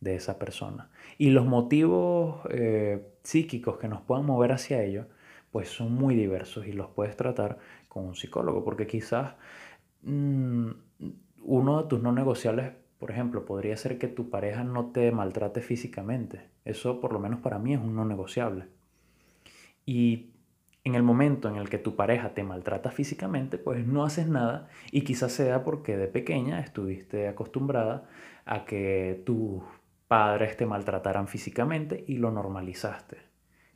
de 0.02 0.16
esa 0.16 0.38
persona. 0.38 0.90
Y 1.18 1.30
los 1.30 1.46
motivos 1.46 2.42
eh, 2.50 3.06
psíquicos 3.24 3.78
que 3.78 3.88
nos 3.88 4.02
puedan 4.02 4.26
mover 4.26 4.52
hacia 4.52 4.84
ello, 4.84 5.08
pues 5.52 5.70
son 5.70 5.94
muy 5.94 6.16
diversos 6.16 6.68
y 6.68 6.74
los 6.74 6.90
puedes 6.90 7.16
tratar 7.16 7.58
con 7.88 8.06
un 8.06 8.16
psicólogo, 8.16 8.64
porque 8.64 8.88
quizás 8.88 9.36
mm, 10.04 10.72
uno 11.44 11.82
de 11.82 11.90
tus 11.90 12.02
no 12.02 12.12
negociables, 12.12 12.72
por 13.00 13.12
ejemplo, 13.12 13.46
podría 13.46 13.76
ser 13.78 13.98
que 13.98 14.08
tu 14.08 14.30
pareja 14.30 14.64
no 14.64 14.88
te 14.88 15.12
maltrate 15.12 15.62
físicamente. 15.62 16.50
Eso 16.66 17.02
por 17.02 17.14
lo 17.14 17.20
menos 17.20 17.42
para 17.42 17.60
mí 17.60 17.74
es 17.74 17.80
un 17.80 17.96
no 17.96 18.06
negociable. 18.06 18.66
Y 19.86 20.32
en 20.86 20.96
el 20.96 21.04
momento 21.04 21.50
en 21.50 21.56
el 21.56 21.70
que 21.70 21.78
tu 21.78 21.96
pareja 21.96 22.34
te 22.34 22.44
maltrata 22.44 22.92
físicamente, 22.92 23.58
pues 23.58 23.86
no 23.86 24.04
haces 24.04 24.28
nada 24.28 24.70
y 24.92 25.02
quizás 25.02 25.32
sea 25.32 25.64
porque 25.64 25.98
de 25.98 26.08
pequeña 26.08 26.60
estuviste 26.60 27.28
acostumbrada 27.28 28.08
a 28.46 28.66
que 28.66 29.22
tus 29.26 29.64
padres 30.08 30.58
te 30.58 30.66
maltrataran 30.66 31.28
físicamente 31.28 32.04
y 32.08 32.18
lo 32.18 32.32
normalizaste. 32.32 33.18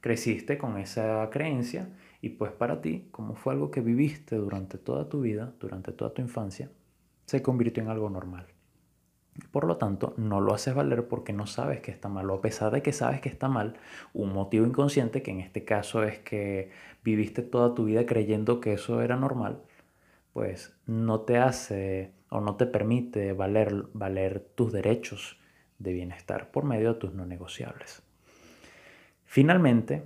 Creciste 0.01 0.58
con 0.58 0.77
esa 0.77 1.30
creencia 1.32 1.89
y 2.21 2.30
pues 2.30 2.51
para 2.51 2.82
ti, 2.82 3.08
como 3.12 3.36
fue 3.36 3.53
algo 3.53 3.71
que 3.71 3.82
viviste 3.82 4.36
durante 4.36 4.77
toda 4.77 5.10
tu 5.10 5.21
vida, 5.21 5.53
durante 5.60 5.91
toda 5.91 6.13
tu 6.13 6.21
infancia, 6.21 6.69
se 7.27 7.43
convirtió 7.43 7.83
en 7.83 7.89
algo 7.89 8.09
normal. 8.09 8.47
Por 9.51 9.65
lo 9.65 9.77
tanto, 9.77 10.15
no 10.17 10.41
lo 10.41 10.53
haces 10.53 10.73
valer 10.73 11.07
porque 11.07 11.33
no 11.33 11.45
sabes 11.45 11.81
que 11.81 11.91
está 11.91 12.09
mal, 12.09 12.29
o 12.31 12.35
a 12.35 12.41
pesar 12.41 12.71
de 12.71 12.81
que 12.81 12.91
sabes 12.91 13.21
que 13.21 13.29
está 13.29 13.47
mal, 13.47 13.75
un 14.13 14.33
motivo 14.33 14.65
inconsciente, 14.65 15.21
que 15.21 15.31
en 15.31 15.41
este 15.41 15.63
caso 15.63 16.03
es 16.03 16.17
que 16.19 16.71
viviste 17.03 17.43
toda 17.43 17.75
tu 17.75 17.85
vida 17.85 18.05
creyendo 18.05 18.59
que 18.59 18.73
eso 18.73 19.01
era 19.01 19.15
normal, 19.15 19.61
pues 20.33 20.75
no 20.87 21.21
te 21.21 21.37
hace 21.37 22.13
o 22.29 22.41
no 22.41 22.55
te 22.55 22.65
permite 22.65 23.33
valer, 23.33 23.85
valer 23.93 24.39
tus 24.55 24.71
derechos 24.71 25.39
de 25.77 25.93
bienestar 25.93 26.49
por 26.49 26.63
medio 26.63 26.93
de 26.93 26.99
tus 26.99 27.13
no 27.13 27.25
negociables. 27.25 28.01
Finalmente, 29.25 30.03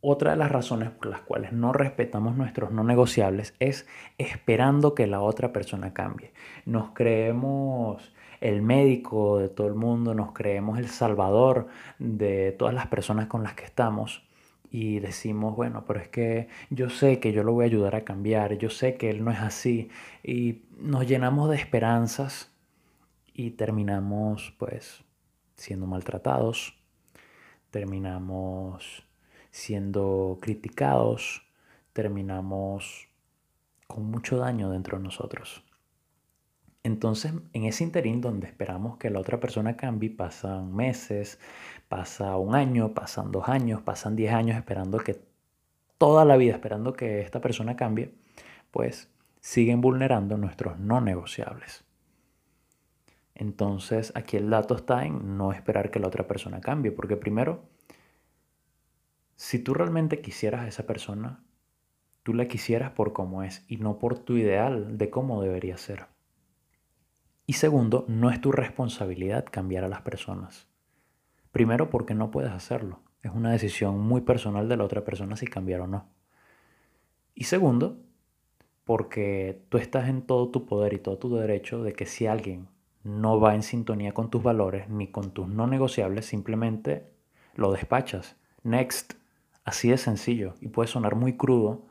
otra 0.00 0.32
de 0.32 0.36
las 0.36 0.52
razones 0.52 0.90
por 0.90 1.06
las 1.06 1.20
cuales 1.20 1.52
no 1.52 1.72
respetamos 1.72 2.36
nuestros 2.36 2.70
no 2.70 2.84
negociables 2.84 3.54
es 3.58 3.86
esperando 4.18 4.94
que 4.94 5.06
la 5.06 5.20
otra 5.20 5.52
persona 5.52 5.92
cambie. 5.92 6.32
Nos 6.64 6.90
creemos 6.90 8.14
el 8.40 8.62
médico 8.62 9.38
de 9.38 9.48
todo 9.48 9.66
el 9.66 9.74
mundo, 9.74 10.14
nos 10.14 10.32
creemos 10.32 10.78
el 10.78 10.88
salvador 10.88 11.68
de 11.98 12.52
todas 12.52 12.74
las 12.74 12.86
personas 12.86 13.26
con 13.26 13.42
las 13.42 13.54
que 13.54 13.64
estamos 13.64 14.22
y 14.70 14.98
decimos, 14.98 15.56
bueno, 15.56 15.84
pero 15.86 16.00
es 16.00 16.08
que 16.08 16.48
yo 16.70 16.90
sé 16.90 17.18
que 17.18 17.32
yo 17.32 17.42
lo 17.44 17.52
voy 17.52 17.64
a 17.64 17.66
ayudar 17.66 17.94
a 17.94 18.04
cambiar, 18.04 18.58
yo 18.58 18.68
sé 18.70 18.96
que 18.96 19.10
él 19.10 19.24
no 19.24 19.30
es 19.30 19.40
así 19.40 19.90
y 20.22 20.64
nos 20.78 21.06
llenamos 21.06 21.50
de 21.50 21.56
esperanzas 21.56 22.52
y 23.32 23.52
terminamos 23.52 24.54
pues 24.58 25.04
siendo 25.56 25.86
maltratados, 25.86 26.74
terminamos 27.70 29.05
siendo 29.56 30.36
criticados, 30.42 31.42
terminamos 31.94 33.08
con 33.86 34.04
mucho 34.10 34.36
daño 34.36 34.70
dentro 34.70 34.98
de 34.98 35.04
nosotros. 35.04 35.64
Entonces, 36.82 37.32
en 37.54 37.64
ese 37.64 37.82
interín 37.82 38.20
donde 38.20 38.48
esperamos 38.48 38.98
que 38.98 39.08
la 39.08 39.18
otra 39.18 39.40
persona 39.40 39.74
cambie, 39.74 40.10
pasan 40.10 40.76
meses, 40.76 41.40
pasa 41.88 42.36
un 42.36 42.54
año, 42.54 42.92
pasan 42.92 43.32
dos 43.32 43.48
años, 43.48 43.80
pasan 43.80 44.14
diez 44.14 44.34
años 44.34 44.58
esperando 44.58 44.98
que 44.98 45.22
toda 45.96 46.26
la 46.26 46.36
vida, 46.36 46.52
esperando 46.52 46.92
que 46.92 47.22
esta 47.22 47.40
persona 47.40 47.76
cambie, 47.76 48.12
pues 48.70 49.08
siguen 49.40 49.80
vulnerando 49.80 50.36
nuestros 50.36 50.78
no 50.78 51.00
negociables. 51.00 51.82
Entonces, 53.34 54.12
aquí 54.14 54.36
el 54.36 54.50
dato 54.50 54.76
está 54.76 55.06
en 55.06 55.38
no 55.38 55.52
esperar 55.52 55.90
que 55.90 55.98
la 55.98 56.08
otra 56.08 56.28
persona 56.28 56.60
cambie, 56.60 56.92
porque 56.92 57.16
primero, 57.16 57.62
si 59.36 59.58
tú 59.58 59.74
realmente 59.74 60.20
quisieras 60.20 60.62
a 60.62 60.68
esa 60.68 60.86
persona, 60.86 61.44
tú 62.22 62.34
la 62.34 62.48
quisieras 62.48 62.90
por 62.90 63.12
cómo 63.12 63.42
es 63.42 63.64
y 63.68 63.76
no 63.76 63.98
por 63.98 64.18
tu 64.18 64.36
ideal 64.36 64.98
de 64.98 65.10
cómo 65.10 65.42
debería 65.42 65.76
ser. 65.76 66.06
Y 67.46 67.52
segundo, 67.52 68.04
no 68.08 68.30
es 68.30 68.40
tu 68.40 68.50
responsabilidad 68.50 69.44
cambiar 69.48 69.84
a 69.84 69.88
las 69.88 70.02
personas. 70.02 70.66
Primero 71.52 71.90
porque 71.90 72.14
no 72.14 72.30
puedes 72.30 72.50
hacerlo. 72.50 73.00
Es 73.22 73.30
una 73.32 73.52
decisión 73.52 74.00
muy 74.00 74.22
personal 74.22 74.68
de 74.68 74.76
la 74.76 74.84
otra 74.84 75.04
persona 75.04 75.36
si 75.36 75.46
cambiar 75.46 75.82
o 75.82 75.86
no. 75.86 76.08
Y 77.34 77.44
segundo, 77.44 77.98
porque 78.84 79.64
tú 79.68 79.78
estás 79.78 80.08
en 80.08 80.22
todo 80.22 80.50
tu 80.50 80.66
poder 80.66 80.94
y 80.94 80.98
todo 80.98 81.18
tu 81.18 81.36
derecho 81.36 81.82
de 81.82 81.92
que 81.92 82.06
si 82.06 82.26
alguien 82.26 82.68
no 83.04 83.38
va 83.38 83.54
en 83.54 83.62
sintonía 83.62 84.12
con 84.12 84.30
tus 84.30 84.42
valores 84.42 84.88
ni 84.88 85.08
con 85.08 85.32
tus 85.32 85.46
no 85.46 85.66
negociables, 85.66 86.26
simplemente 86.26 87.08
lo 87.54 87.70
despachas. 87.70 88.36
Next. 88.62 89.14
Así 89.66 89.90
de 89.90 89.98
sencillo 89.98 90.54
y 90.60 90.68
puede 90.68 90.86
sonar 90.86 91.16
muy 91.16 91.36
crudo, 91.36 91.88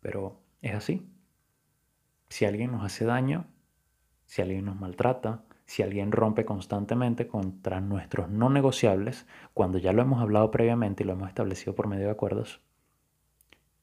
pero 0.00 0.38
es 0.62 0.74
así. 0.76 1.10
Si 2.28 2.44
alguien 2.44 2.70
nos 2.70 2.84
hace 2.84 3.04
daño, 3.04 3.46
si 4.26 4.42
alguien 4.42 4.64
nos 4.64 4.76
maltrata, 4.78 5.42
si 5.64 5.82
alguien 5.82 6.12
rompe 6.12 6.44
constantemente 6.44 7.26
contra 7.26 7.80
nuestros 7.80 8.30
no 8.30 8.48
negociables, 8.48 9.26
cuando 9.54 9.78
ya 9.78 9.92
lo 9.92 10.02
hemos 10.02 10.22
hablado 10.22 10.52
previamente 10.52 11.02
y 11.02 11.06
lo 11.06 11.14
hemos 11.14 11.28
establecido 11.28 11.74
por 11.74 11.88
medio 11.88 12.04
de 12.04 12.12
acuerdos, 12.12 12.60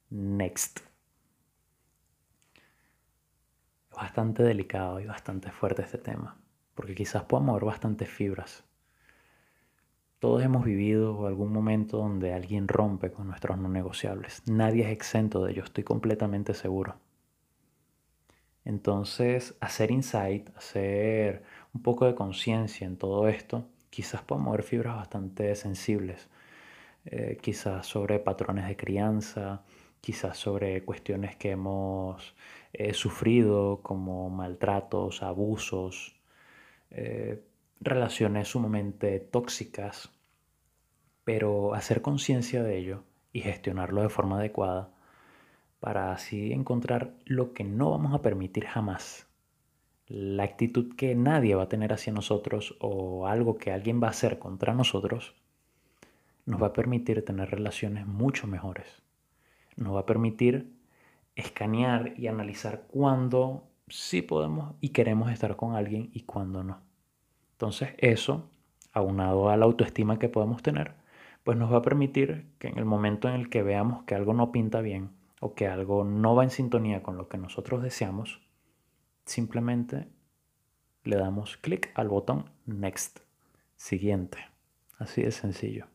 next. 0.10 0.80
Bastante 3.94 4.42
delicado 4.44 5.02
y 5.02 5.06
bastante 5.06 5.52
fuerte 5.52 5.82
este 5.82 5.98
tema, 5.98 6.38
porque 6.76 6.96
quizás 6.96 7.24
pueda 7.24 7.44
mover 7.44 7.66
bastantes 7.66 8.10
fibras. 8.10 8.64
Todos 10.24 10.42
hemos 10.42 10.64
vivido 10.64 11.28
algún 11.28 11.52
momento 11.52 11.98
donde 11.98 12.32
alguien 12.32 12.70
rompe 12.70 13.12
con 13.12 13.28
nuestros 13.28 13.58
no 13.58 13.68
negociables. 13.68 14.42
Nadie 14.48 14.86
es 14.86 14.90
exento 14.90 15.44
de 15.44 15.52
ello, 15.52 15.66
estoy 15.66 15.84
completamente 15.84 16.54
seguro. 16.54 16.96
Entonces, 18.64 19.54
hacer 19.60 19.92
insight, 19.92 20.50
hacer 20.56 21.44
un 21.74 21.82
poco 21.82 22.06
de 22.06 22.16
conciencia 22.16 22.88
en 22.88 22.96
todo 22.96 23.28
esto, 23.28 23.66
quizás 23.90 24.22
pueda 24.22 24.42
mover 24.42 24.64
fibras 24.64 24.96
bastante 24.96 25.54
sensibles. 25.56 26.30
Eh, 27.04 27.38
quizás 27.42 27.86
sobre 27.86 28.20
patrones 28.20 28.66
de 28.66 28.78
crianza, 28.78 29.66
quizás 30.00 30.38
sobre 30.38 30.86
cuestiones 30.86 31.36
que 31.36 31.52
hemos 31.52 32.34
eh, 32.72 32.94
sufrido 32.94 33.82
como 33.84 34.30
maltratos, 34.30 35.22
abusos, 35.22 36.16
eh, 36.92 37.44
relaciones 37.82 38.48
sumamente 38.48 39.20
tóxicas, 39.20 40.13
pero 41.24 41.74
hacer 41.74 42.02
conciencia 42.02 42.64
de 42.64 42.78
ello 42.78 43.04
y 43.32 43.42
gestionarlo 43.42 44.02
de 44.02 44.10
forma 44.10 44.40
adecuada 44.40 44.92
para 45.80 46.14
así 46.14 46.54
encontrar 46.54 47.14
lo 47.26 47.54
que 47.54 47.64
no 47.64 47.92
vamos 47.92 48.14
a 48.14 48.22
permitir 48.22 48.66
jamás, 48.66 49.28
la 50.08 50.44
actitud 50.44 50.96
que 50.96 51.16
nadie 51.16 51.56
va 51.56 51.64
a 51.64 51.70
tener 51.70 51.92
hacia 51.92 52.14
nosotros 52.14 52.76
o 52.80 53.28
algo 53.28 53.58
que 53.58 53.72
alguien 53.72 54.02
va 54.02 54.08
a 54.08 54.12
hacer 54.12 54.40
contra 54.40 54.74
nosotros, 54.74 55.36
nos 56.46 56.62
va 56.62 56.68
a 56.68 56.74
permitir 56.74 57.24
tener 57.24 57.50
relaciones 57.50 58.06
mucho 58.06 58.48
mejores. 58.48 59.02
Nos 59.76 59.96
va 59.96 60.02
a 60.02 60.06
permitir 60.06 60.72
escanear 61.36 62.14
y 62.18 62.28
analizar 62.28 62.84
cuándo 62.88 63.68
sí 63.88 64.22
podemos 64.22 64.76
y 64.82 64.90
queremos 64.90 65.32
estar 65.32 65.56
con 65.56 65.76
alguien 65.76 66.10
y 66.14 66.22
cuándo 66.22 66.64
no. 66.64 66.82
Entonces 67.54 67.94
eso, 67.98 68.50
aunado 68.92 69.50
a 69.50 69.58
la 69.58 69.66
autoestima 69.66 70.20
que 70.20 70.30
podemos 70.30 70.62
tener, 70.62 71.03
pues 71.44 71.58
nos 71.58 71.72
va 71.72 71.78
a 71.78 71.82
permitir 71.82 72.48
que 72.60 72.68
en 72.68 72.78
el 72.78 72.86
momento 72.86 73.28
en 73.28 73.36
el 73.36 73.50
que 73.50 73.64
veamos 73.64 74.04
que 74.04 74.16
algo 74.16 74.34
no 74.34 74.52
pinta 74.52 74.82
bien 74.82 75.12
o 75.40 75.56
que 75.56 75.68
algo 75.68 76.04
no 76.04 76.36
va 76.36 76.44
en 76.44 76.50
sintonía 76.50 77.04
con 77.04 77.18
lo 77.18 77.28
que 77.28 77.38
nosotros 77.38 77.84
deseamos, 77.84 78.42
simplemente 79.26 80.08
le 81.04 81.18
damos 81.18 81.58
clic 81.58 81.92
al 81.96 82.08
botón 82.08 82.50
Next, 82.66 83.20
siguiente. 83.76 84.38
Así 84.98 85.22
de 85.22 85.32
sencillo. 85.32 85.88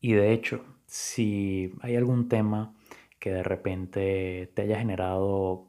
Y 0.00 0.12
de 0.12 0.32
hecho, 0.32 0.64
si 0.86 1.72
hay 1.80 1.96
algún 1.96 2.28
tema 2.28 2.74
que 3.18 3.30
de 3.30 3.42
repente 3.42 4.50
te 4.54 4.62
haya 4.62 4.78
generado 4.78 5.66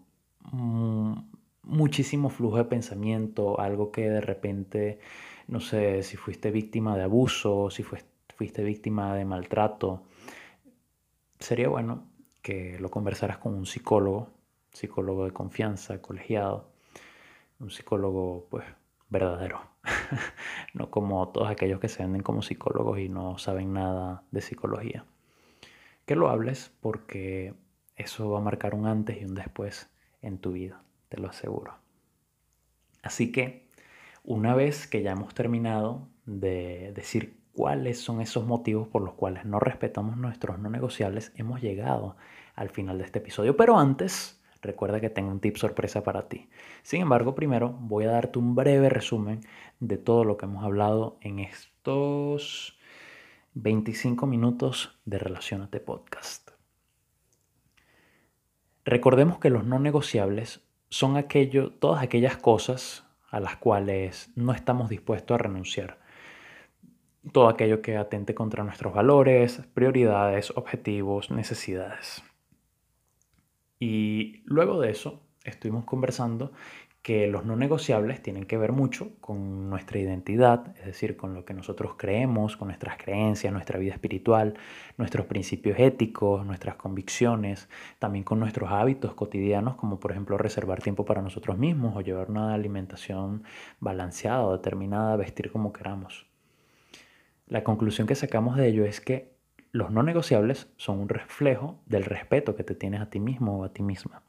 muchísimo 1.64 2.30
flujo 2.30 2.58
de 2.58 2.66
pensamiento, 2.66 3.60
algo 3.60 3.92
que 3.92 4.10
de 4.10 4.22
repente, 4.22 5.00
no 5.50 5.60
sé, 5.60 6.04
si 6.04 6.16
fuiste 6.16 6.52
víctima 6.52 6.96
de 6.96 7.04
abuso, 7.04 7.72
si 7.72 7.84
fuiste 7.84 8.64
víctima 8.64 9.16
de 9.16 9.26
maltrato, 9.26 10.04
sería 11.40 11.70
bueno 11.70 12.08
que 12.44 12.78
lo 12.80 12.90
conversaras 12.90 13.40
con 13.40 13.56
un 13.56 13.66
psicólogo, 13.66 14.30
psicólogo 14.72 15.26
de 15.26 15.32
confianza, 15.32 16.02
colegiado, 16.02 16.72
un 17.60 17.72
psicólogo 17.72 18.48
pues 18.52 18.64
verdadero, 19.10 19.62
no 20.76 20.92
como 20.92 21.28
todos 21.30 21.50
aquellos 21.50 21.80
que 21.80 21.90
se 21.90 22.04
venden 22.04 22.22
como 22.22 22.44
psicólogos 22.44 23.00
y 23.00 23.10
no 23.10 23.40
saben 23.40 23.74
nada 23.74 24.24
de 24.30 24.42
psicología. 24.42 25.06
Que 26.06 26.16
lo 26.16 26.30
hables 26.30 26.72
porque 26.80 27.56
eso 27.96 28.30
va 28.30 28.38
a 28.38 28.44
marcar 28.44 28.76
un 28.76 28.86
antes 28.86 29.20
y 29.20 29.26
un 29.26 29.34
después 29.34 29.90
en 30.22 30.38
tu 30.38 30.52
vida, 30.52 30.84
te 31.10 31.18
lo 31.18 31.28
aseguro. 31.28 31.74
Así 33.02 33.32
que 33.32 33.69
una 34.30 34.54
vez 34.54 34.86
que 34.86 35.02
ya 35.02 35.14
hemos 35.14 35.34
terminado 35.34 36.08
de 36.28 36.94
decir 36.94 37.40
cuáles 37.52 38.00
son 38.00 38.22
esos 38.22 38.46
motivos 38.46 38.88
por 38.88 39.02
los 39.02 39.16
cuales 39.16 39.44
no 39.44 39.60
respetamos 39.60 40.18
nuestros 40.18 40.60
no 40.60 40.70
negociables, 40.70 41.34
hemos 41.36 41.62
llegado 41.62 42.16
al 42.54 42.70
final 42.70 43.00
de 43.00 43.06
este 43.06 43.18
episodio. 43.18 43.58
Pero 43.58 43.80
antes, 43.80 44.40
recuerda 44.62 45.02
que 45.02 45.10
tengo 45.10 45.32
un 45.32 45.40
tip 45.40 45.56
sorpresa 45.56 46.04
para 46.04 46.30
ti. 46.30 46.48
Sin 46.84 47.02
embargo, 47.02 47.34
primero 47.34 47.76
voy 47.80 48.06
a 48.06 48.12
darte 48.12 48.38
un 48.38 48.54
breve 48.54 48.88
resumen 48.88 49.42
de 49.80 49.98
todo 49.98 50.24
lo 50.24 50.38
que 50.38 50.46
hemos 50.46 50.64
hablado 50.64 51.18
en 51.22 51.40
estos 51.40 52.78
25 53.56 54.28
minutos 54.28 55.00
de 55.06 55.18
Relacionate 55.18 55.80
Podcast. 55.80 56.52
Recordemos 58.86 59.40
que 59.40 59.50
los 59.50 59.66
no 59.66 59.80
negociables 59.80 60.62
son 60.90 61.18
aquello, 61.18 61.72
todas 61.72 62.04
aquellas 62.04 62.38
cosas 62.38 63.09
a 63.32 63.40
las 63.40 63.58
cuales 63.58 64.32
no 64.36 64.54
estamos 64.54 64.90
dispuestos 64.90 65.36
a 65.36 65.38
renunciar. 65.38 66.00
Todo 67.32 67.50
aquello 67.50 67.82
que 67.82 67.98
atente 67.98 68.34
contra 68.34 68.64
nuestros 68.64 68.94
valores, 68.94 69.62
prioridades, 69.74 70.52
objetivos, 70.56 71.32
necesidades. 71.32 72.24
Y 73.80 74.42
luego 74.46 74.80
de 74.80 74.92
eso, 74.92 75.22
estuvimos 75.44 75.86
conversando 75.86 76.52
que 77.02 77.28
los 77.28 77.46
no 77.46 77.56
negociables 77.56 78.22
tienen 78.22 78.46
que 78.46 78.58
ver 78.58 78.74
mucho 78.74 79.12
con 79.22 79.70
nuestra 79.70 80.00
identidad, 80.00 80.76
es 80.80 80.86
decir, 80.86 81.16
con 81.16 81.34
lo 81.34 81.46
que 81.46 81.54
nosotros 81.54 81.94
creemos, 81.98 82.58
con 82.58 82.68
nuestras 82.68 82.98
creencias, 82.98 83.54
nuestra 83.54 83.80
vida 83.80 83.94
espiritual, 83.94 84.56
nuestros 84.98 85.26
principios 85.26 85.80
éticos, 85.80 86.46
nuestras 86.46 86.76
convicciones, 86.76 87.70
también 88.00 88.26
con 88.26 88.40
nuestros 88.40 88.70
hábitos 88.72 89.14
cotidianos, 89.14 89.76
como 89.76 90.00
por 90.00 90.12
ejemplo 90.12 90.38
reservar 90.38 90.82
tiempo 90.82 91.06
para 91.06 91.22
nosotros 91.22 91.58
mismos 91.58 91.96
o 91.96 92.02
llevar 92.02 92.30
una 92.30 92.54
alimentación 92.54 93.44
balanceada 93.80 94.44
o 94.44 94.52
determinada, 94.52 95.16
vestir 95.16 95.52
como 95.52 95.72
queramos. 95.72 96.28
La 97.48 97.64
conclusión 97.64 98.08
que 98.08 98.16
sacamos 98.16 98.58
de 98.58 98.68
ello 98.68 98.84
es 98.86 99.00
que 99.00 99.40
los 99.72 99.90
no 99.90 100.04
negociables 100.04 100.68
son 100.78 101.00
un 101.00 101.10
reflejo 101.10 101.80
del 101.86 102.04
respeto 102.04 102.56
que 102.56 102.64
te 102.64 102.76
tienes 102.76 103.02
a 103.02 103.10
ti 103.10 103.20
mismo 103.20 103.60
o 103.60 103.64
a 103.64 103.74
ti 103.74 103.84
misma. 103.84 104.24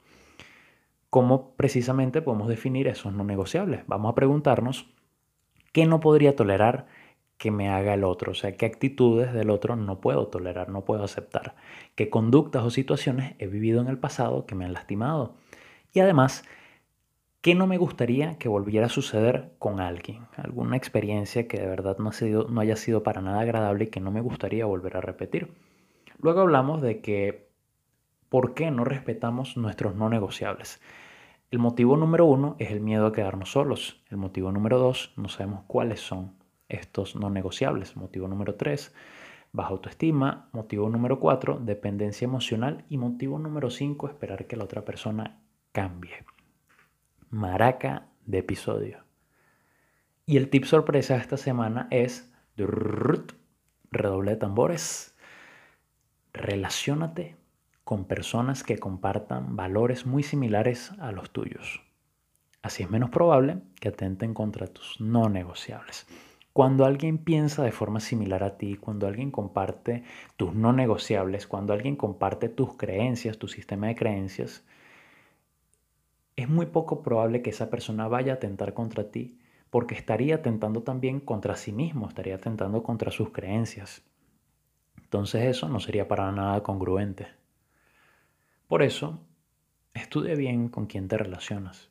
¿Cómo 1.10 1.56
precisamente 1.56 2.22
podemos 2.22 2.48
definir 2.48 2.86
esos 2.86 3.12
no 3.12 3.24
negociables? 3.24 3.82
Vamos 3.88 4.12
a 4.12 4.14
preguntarnos 4.14 4.86
qué 5.72 5.84
no 5.84 5.98
podría 5.98 6.36
tolerar 6.36 6.86
que 7.36 7.50
me 7.50 7.68
haga 7.68 7.94
el 7.94 8.04
otro, 8.04 8.32
o 8.32 8.34
sea, 8.34 8.56
qué 8.56 8.66
actitudes 8.66 9.32
del 9.32 9.50
otro 9.50 9.74
no 9.74 10.00
puedo 10.00 10.28
tolerar, 10.28 10.68
no 10.68 10.84
puedo 10.84 11.02
aceptar, 11.02 11.56
qué 11.96 12.10
conductas 12.10 12.62
o 12.62 12.70
situaciones 12.70 13.34
he 13.38 13.48
vivido 13.48 13.80
en 13.80 13.88
el 13.88 13.98
pasado 13.98 14.46
que 14.46 14.54
me 14.54 14.66
han 14.66 14.72
lastimado. 14.72 15.34
Y 15.92 15.98
además, 15.98 16.44
¿qué 17.40 17.56
no 17.56 17.66
me 17.66 17.78
gustaría 17.78 18.38
que 18.38 18.48
volviera 18.48 18.86
a 18.86 18.90
suceder 18.90 19.52
con 19.58 19.80
alguien? 19.80 20.26
Alguna 20.36 20.76
experiencia 20.76 21.48
que 21.48 21.58
de 21.58 21.66
verdad 21.66 21.96
no, 21.98 22.10
no 22.48 22.60
haya 22.60 22.76
sido 22.76 23.02
para 23.02 23.20
nada 23.20 23.40
agradable 23.40 23.84
y 23.84 23.88
que 23.88 24.00
no 24.00 24.12
me 24.12 24.20
gustaría 24.20 24.64
volver 24.66 24.96
a 24.96 25.00
repetir. 25.00 25.52
Luego 26.20 26.42
hablamos 26.42 26.82
de 26.82 27.00
que 27.00 27.50
¿Por 28.30 28.54
qué 28.54 28.70
no 28.70 28.84
respetamos 28.84 29.56
nuestros 29.56 29.96
no 29.96 30.08
negociables? 30.08 30.80
El 31.50 31.58
motivo 31.58 31.96
número 31.96 32.26
uno 32.26 32.54
es 32.60 32.70
el 32.70 32.80
miedo 32.80 33.06
a 33.06 33.12
quedarnos 33.12 33.50
solos. 33.50 34.00
El 34.08 34.18
motivo 34.18 34.52
número 34.52 34.78
dos, 34.78 35.12
no 35.16 35.28
sabemos 35.28 35.64
cuáles 35.66 36.00
son 36.00 36.36
estos 36.68 37.16
no 37.16 37.28
negociables. 37.28 37.96
Motivo 37.96 38.28
número 38.28 38.54
tres, 38.54 38.94
baja 39.50 39.70
autoestima. 39.70 40.48
Motivo 40.52 40.88
número 40.88 41.18
cuatro, 41.18 41.58
dependencia 41.60 42.24
emocional. 42.24 42.84
Y 42.88 42.98
motivo 42.98 43.40
número 43.40 43.68
cinco, 43.70 44.06
esperar 44.06 44.46
que 44.46 44.54
la 44.54 44.62
otra 44.62 44.84
persona 44.84 45.42
cambie. 45.72 46.24
Maraca 47.30 48.06
de 48.26 48.38
episodio. 48.38 49.04
Y 50.26 50.36
el 50.36 50.50
tip 50.50 50.64
sorpresa 50.64 51.16
esta 51.16 51.36
semana 51.36 51.88
es 51.90 52.32
redoble 52.56 54.30
de 54.30 54.36
tambores. 54.36 55.16
Relaciónate 56.32 57.39
con 57.90 58.04
personas 58.04 58.62
que 58.62 58.78
compartan 58.78 59.56
valores 59.56 60.06
muy 60.06 60.22
similares 60.22 60.92
a 61.00 61.10
los 61.10 61.30
tuyos. 61.30 61.82
Así 62.62 62.84
es 62.84 62.88
menos 62.88 63.10
probable 63.10 63.62
que 63.80 63.88
atenten 63.88 64.32
contra 64.32 64.68
tus 64.68 65.00
no 65.00 65.28
negociables. 65.28 66.06
Cuando 66.52 66.84
alguien 66.84 67.18
piensa 67.18 67.64
de 67.64 67.72
forma 67.72 67.98
similar 67.98 68.44
a 68.44 68.56
ti, 68.58 68.76
cuando 68.76 69.08
alguien 69.08 69.32
comparte 69.32 70.04
tus 70.36 70.54
no 70.54 70.72
negociables, 70.72 71.48
cuando 71.48 71.72
alguien 71.72 71.96
comparte 71.96 72.48
tus 72.48 72.76
creencias, 72.76 73.38
tu 73.38 73.48
sistema 73.48 73.88
de 73.88 73.96
creencias, 73.96 74.62
es 76.36 76.48
muy 76.48 76.66
poco 76.66 77.02
probable 77.02 77.42
que 77.42 77.50
esa 77.50 77.70
persona 77.70 78.06
vaya 78.06 78.34
a 78.34 78.36
atentar 78.36 78.72
contra 78.72 79.10
ti 79.10 79.40
porque 79.68 79.96
estaría 79.96 80.36
atentando 80.36 80.84
también 80.84 81.18
contra 81.18 81.56
sí 81.56 81.72
mismo, 81.72 82.06
estaría 82.06 82.36
atentando 82.36 82.84
contra 82.84 83.10
sus 83.10 83.30
creencias. 83.30 84.04
Entonces 84.96 85.42
eso 85.46 85.68
no 85.68 85.80
sería 85.80 86.06
para 86.06 86.30
nada 86.30 86.62
congruente. 86.62 87.39
Por 88.70 88.84
eso, 88.84 89.18
estudia 89.94 90.36
bien 90.36 90.68
con 90.68 90.86
quién 90.86 91.08
te 91.08 91.18
relacionas. 91.18 91.90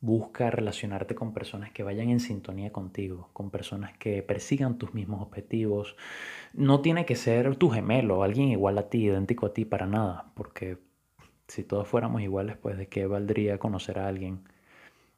Busca 0.00 0.50
relacionarte 0.50 1.14
con 1.14 1.32
personas 1.32 1.70
que 1.70 1.84
vayan 1.84 2.10
en 2.10 2.18
sintonía 2.18 2.72
contigo, 2.72 3.30
con 3.32 3.52
personas 3.52 3.96
que 3.96 4.20
persigan 4.24 4.76
tus 4.76 4.92
mismos 4.92 5.22
objetivos. 5.22 5.94
No 6.52 6.80
tiene 6.80 7.06
que 7.06 7.14
ser 7.14 7.54
tu 7.54 7.70
gemelo, 7.70 8.24
alguien 8.24 8.48
igual 8.48 8.76
a 8.78 8.90
ti, 8.90 9.04
idéntico 9.04 9.46
a 9.46 9.54
ti, 9.54 9.64
para 9.64 9.86
nada, 9.86 10.32
porque 10.34 10.78
si 11.46 11.62
todos 11.62 11.86
fuéramos 11.86 12.22
iguales, 12.22 12.56
pues 12.56 12.76
de 12.76 12.88
qué 12.88 13.06
valdría 13.06 13.58
conocer 13.58 14.00
a 14.00 14.08
alguien. 14.08 14.40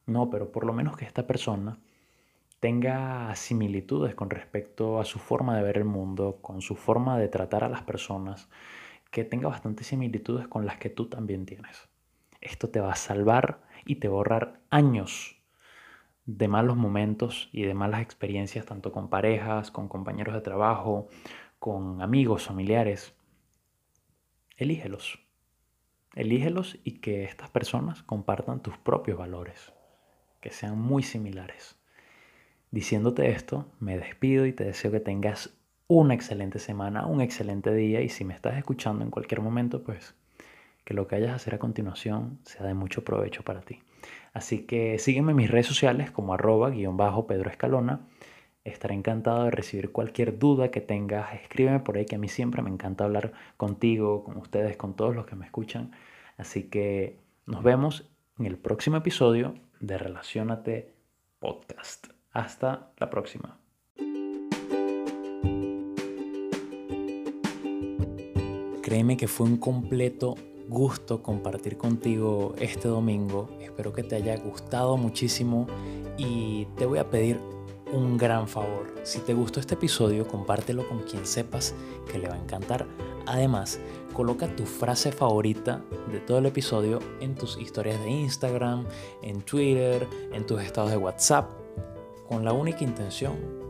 No, 0.05 0.29
pero 0.29 0.51
por 0.51 0.63
lo 0.63 0.73
menos 0.73 0.95
que 0.95 1.05
esta 1.05 1.25
persona 1.25 1.79
tenga 2.59 3.35
similitudes 3.35 4.13
con 4.13 4.29
respecto 4.29 4.99
a 4.99 5.05
su 5.05 5.17
forma 5.17 5.57
de 5.57 5.63
ver 5.63 5.79
el 5.79 5.85
mundo, 5.85 6.37
con 6.39 6.61
su 6.61 6.75
forma 6.75 7.17
de 7.17 7.29
tratar 7.29 7.63
a 7.63 7.69
las 7.69 7.81
personas, 7.81 8.47
que 9.13 9.23
tenga 9.23 9.47
bastantes 9.47 9.85
similitudes 9.85 10.47
con 10.47 10.65
las 10.65 10.77
que 10.77 10.89
tú 10.89 11.07
también 11.07 11.45
tienes. 11.45 11.87
Esto 12.41 12.69
te 12.69 12.79
va 12.79 12.93
a 12.93 12.95
salvar 12.95 13.61
y 13.85 13.97
te 13.97 14.07
va 14.07 14.15
a 14.15 14.17
ahorrar 14.17 14.59
años 14.71 15.39
de 16.25 16.47
malos 16.47 16.77
momentos 16.77 17.47
y 17.51 17.61
de 17.61 17.75
malas 17.75 18.01
experiencias, 18.01 18.65
tanto 18.65 18.91
con 18.91 19.11
parejas, 19.11 19.69
con 19.69 19.87
compañeros 19.87 20.33
de 20.33 20.41
trabajo, 20.41 21.09
con 21.59 22.01
amigos, 22.01 22.47
familiares. 22.47 23.13
Elígelos. 24.57 25.19
Elígelos 26.15 26.79
y 26.83 26.93
que 26.99 27.23
estas 27.23 27.51
personas 27.51 28.01
compartan 28.01 28.63
tus 28.63 28.79
propios 28.79 29.19
valores, 29.19 29.73
que 30.41 30.49
sean 30.49 30.79
muy 30.79 31.03
similares. 31.03 31.79
Diciéndote 32.71 33.29
esto, 33.29 33.71
me 33.79 33.95
despido 33.95 34.47
y 34.47 34.53
te 34.53 34.63
deseo 34.63 34.91
que 34.91 34.99
tengas 34.99 35.55
una 36.01 36.13
excelente 36.13 36.59
semana, 36.59 37.05
un 37.05 37.21
excelente 37.21 37.73
día 37.73 38.01
y 38.01 38.09
si 38.09 38.25
me 38.25 38.33
estás 38.33 38.57
escuchando 38.57 39.03
en 39.03 39.11
cualquier 39.11 39.41
momento, 39.41 39.83
pues 39.83 40.15
que 40.83 40.93
lo 40.93 41.07
que 41.07 41.15
hayas 41.15 41.33
hacer 41.33 41.55
a 41.55 41.59
continuación 41.59 42.39
sea 42.43 42.65
de 42.65 42.73
mucho 42.73 43.03
provecho 43.03 43.43
para 43.43 43.61
ti. 43.61 43.79
Así 44.33 44.65
que 44.65 44.99
sígueme 44.99 45.31
en 45.31 45.37
mis 45.37 45.51
redes 45.51 45.67
sociales 45.67 46.11
como 46.11 46.33
arroba 46.33 46.69
guion 46.69 46.97
bajo 46.97 47.27
Pedro 47.27 47.49
Escalona 47.49 48.01
Estaré 48.63 48.95
encantado 48.95 49.43
de 49.43 49.51
recibir 49.51 49.91
cualquier 49.91 50.39
duda 50.39 50.71
que 50.71 50.79
tengas. 50.79 51.33
Escríbeme 51.33 51.81
por 51.81 51.97
ahí 51.97 52.05
que 52.05 52.15
a 52.15 52.19
mí 52.19 52.29
siempre 52.29 52.61
me 52.61 52.69
encanta 52.69 53.03
hablar 53.03 53.33
contigo, 53.57 54.23
con 54.23 54.37
ustedes, 54.37 54.77
con 54.77 54.95
todos 54.95 55.15
los 55.15 55.25
que 55.25 55.35
me 55.35 55.45
escuchan. 55.45 55.91
Así 56.37 56.69
que 56.69 57.19
nos 57.45 57.61
vemos 57.61 58.09
en 58.39 58.45
el 58.45 58.57
próximo 58.57 58.97
episodio 58.97 59.55
de 59.81 59.97
Relacionate 59.97 60.93
Podcast. 61.39 62.07
Hasta 62.31 62.93
la 62.97 63.09
próxima. 63.09 63.62
Créeme 68.83 69.15
que 69.15 69.29
fue 69.29 69.47
un 69.47 69.55
completo 69.55 70.35
gusto 70.67 71.23
compartir 71.23 71.77
contigo 71.77 72.53
este 72.59 72.89
domingo. 72.89 73.47
Espero 73.61 73.93
que 73.93 74.03
te 74.03 74.17
haya 74.17 74.35
gustado 74.35 74.97
muchísimo 74.97 75.67
y 76.17 76.65
te 76.75 76.85
voy 76.85 76.99
a 76.99 77.09
pedir 77.09 77.39
un 77.93 78.17
gran 78.17 78.45
favor. 78.45 78.93
Si 79.03 79.19
te 79.19 79.33
gustó 79.33 79.61
este 79.61 79.75
episodio, 79.75 80.27
compártelo 80.27 80.85
con 80.89 80.99
quien 81.03 81.25
sepas 81.25 81.73
que 82.11 82.19
le 82.19 82.27
va 82.27 82.35
a 82.35 82.39
encantar. 82.39 82.85
Además, 83.25 83.79
coloca 84.11 84.53
tu 84.53 84.65
frase 84.65 85.13
favorita 85.13 85.81
de 86.11 86.19
todo 86.19 86.39
el 86.39 86.47
episodio 86.47 86.99
en 87.21 87.35
tus 87.35 87.57
historias 87.57 88.01
de 88.01 88.11
Instagram, 88.11 88.83
en 89.21 89.43
Twitter, 89.43 90.05
en 90.33 90.45
tus 90.45 90.61
estados 90.61 90.91
de 90.91 90.97
WhatsApp, 90.97 91.49
con 92.27 92.43
la 92.43 92.51
única 92.51 92.83
intención, 92.83 93.62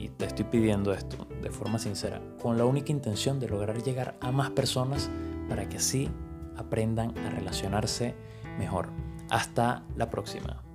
y 0.00 0.08
te 0.08 0.24
estoy 0.24 0.46
pidiendo 0.46 0.94
esto 0.94 1.26
de 1.42 1.50
forma 1.50 1.78
sincera, 1.78 2.22
con 2.42 2.56
la 2.56 2.64
única 2.64 2.90
intención 2.90 3.38
de 3.38 3.48
lograr 3.48 3.82
llegar 3.82 4.16
a 4.20 4.32
más 4.32 4.50
personas 4.50 5.10
para 5.48 5.68
que 5.68 5.76
así 5.76 6.08
aprendan 6.56 7.16
a 7.18 7.30
relacionarse 7.30 8.14
mejor. 8.58 8.88
Hasta 9.28 9.84
la 9.96 10.08
próxima. 10.08 10.69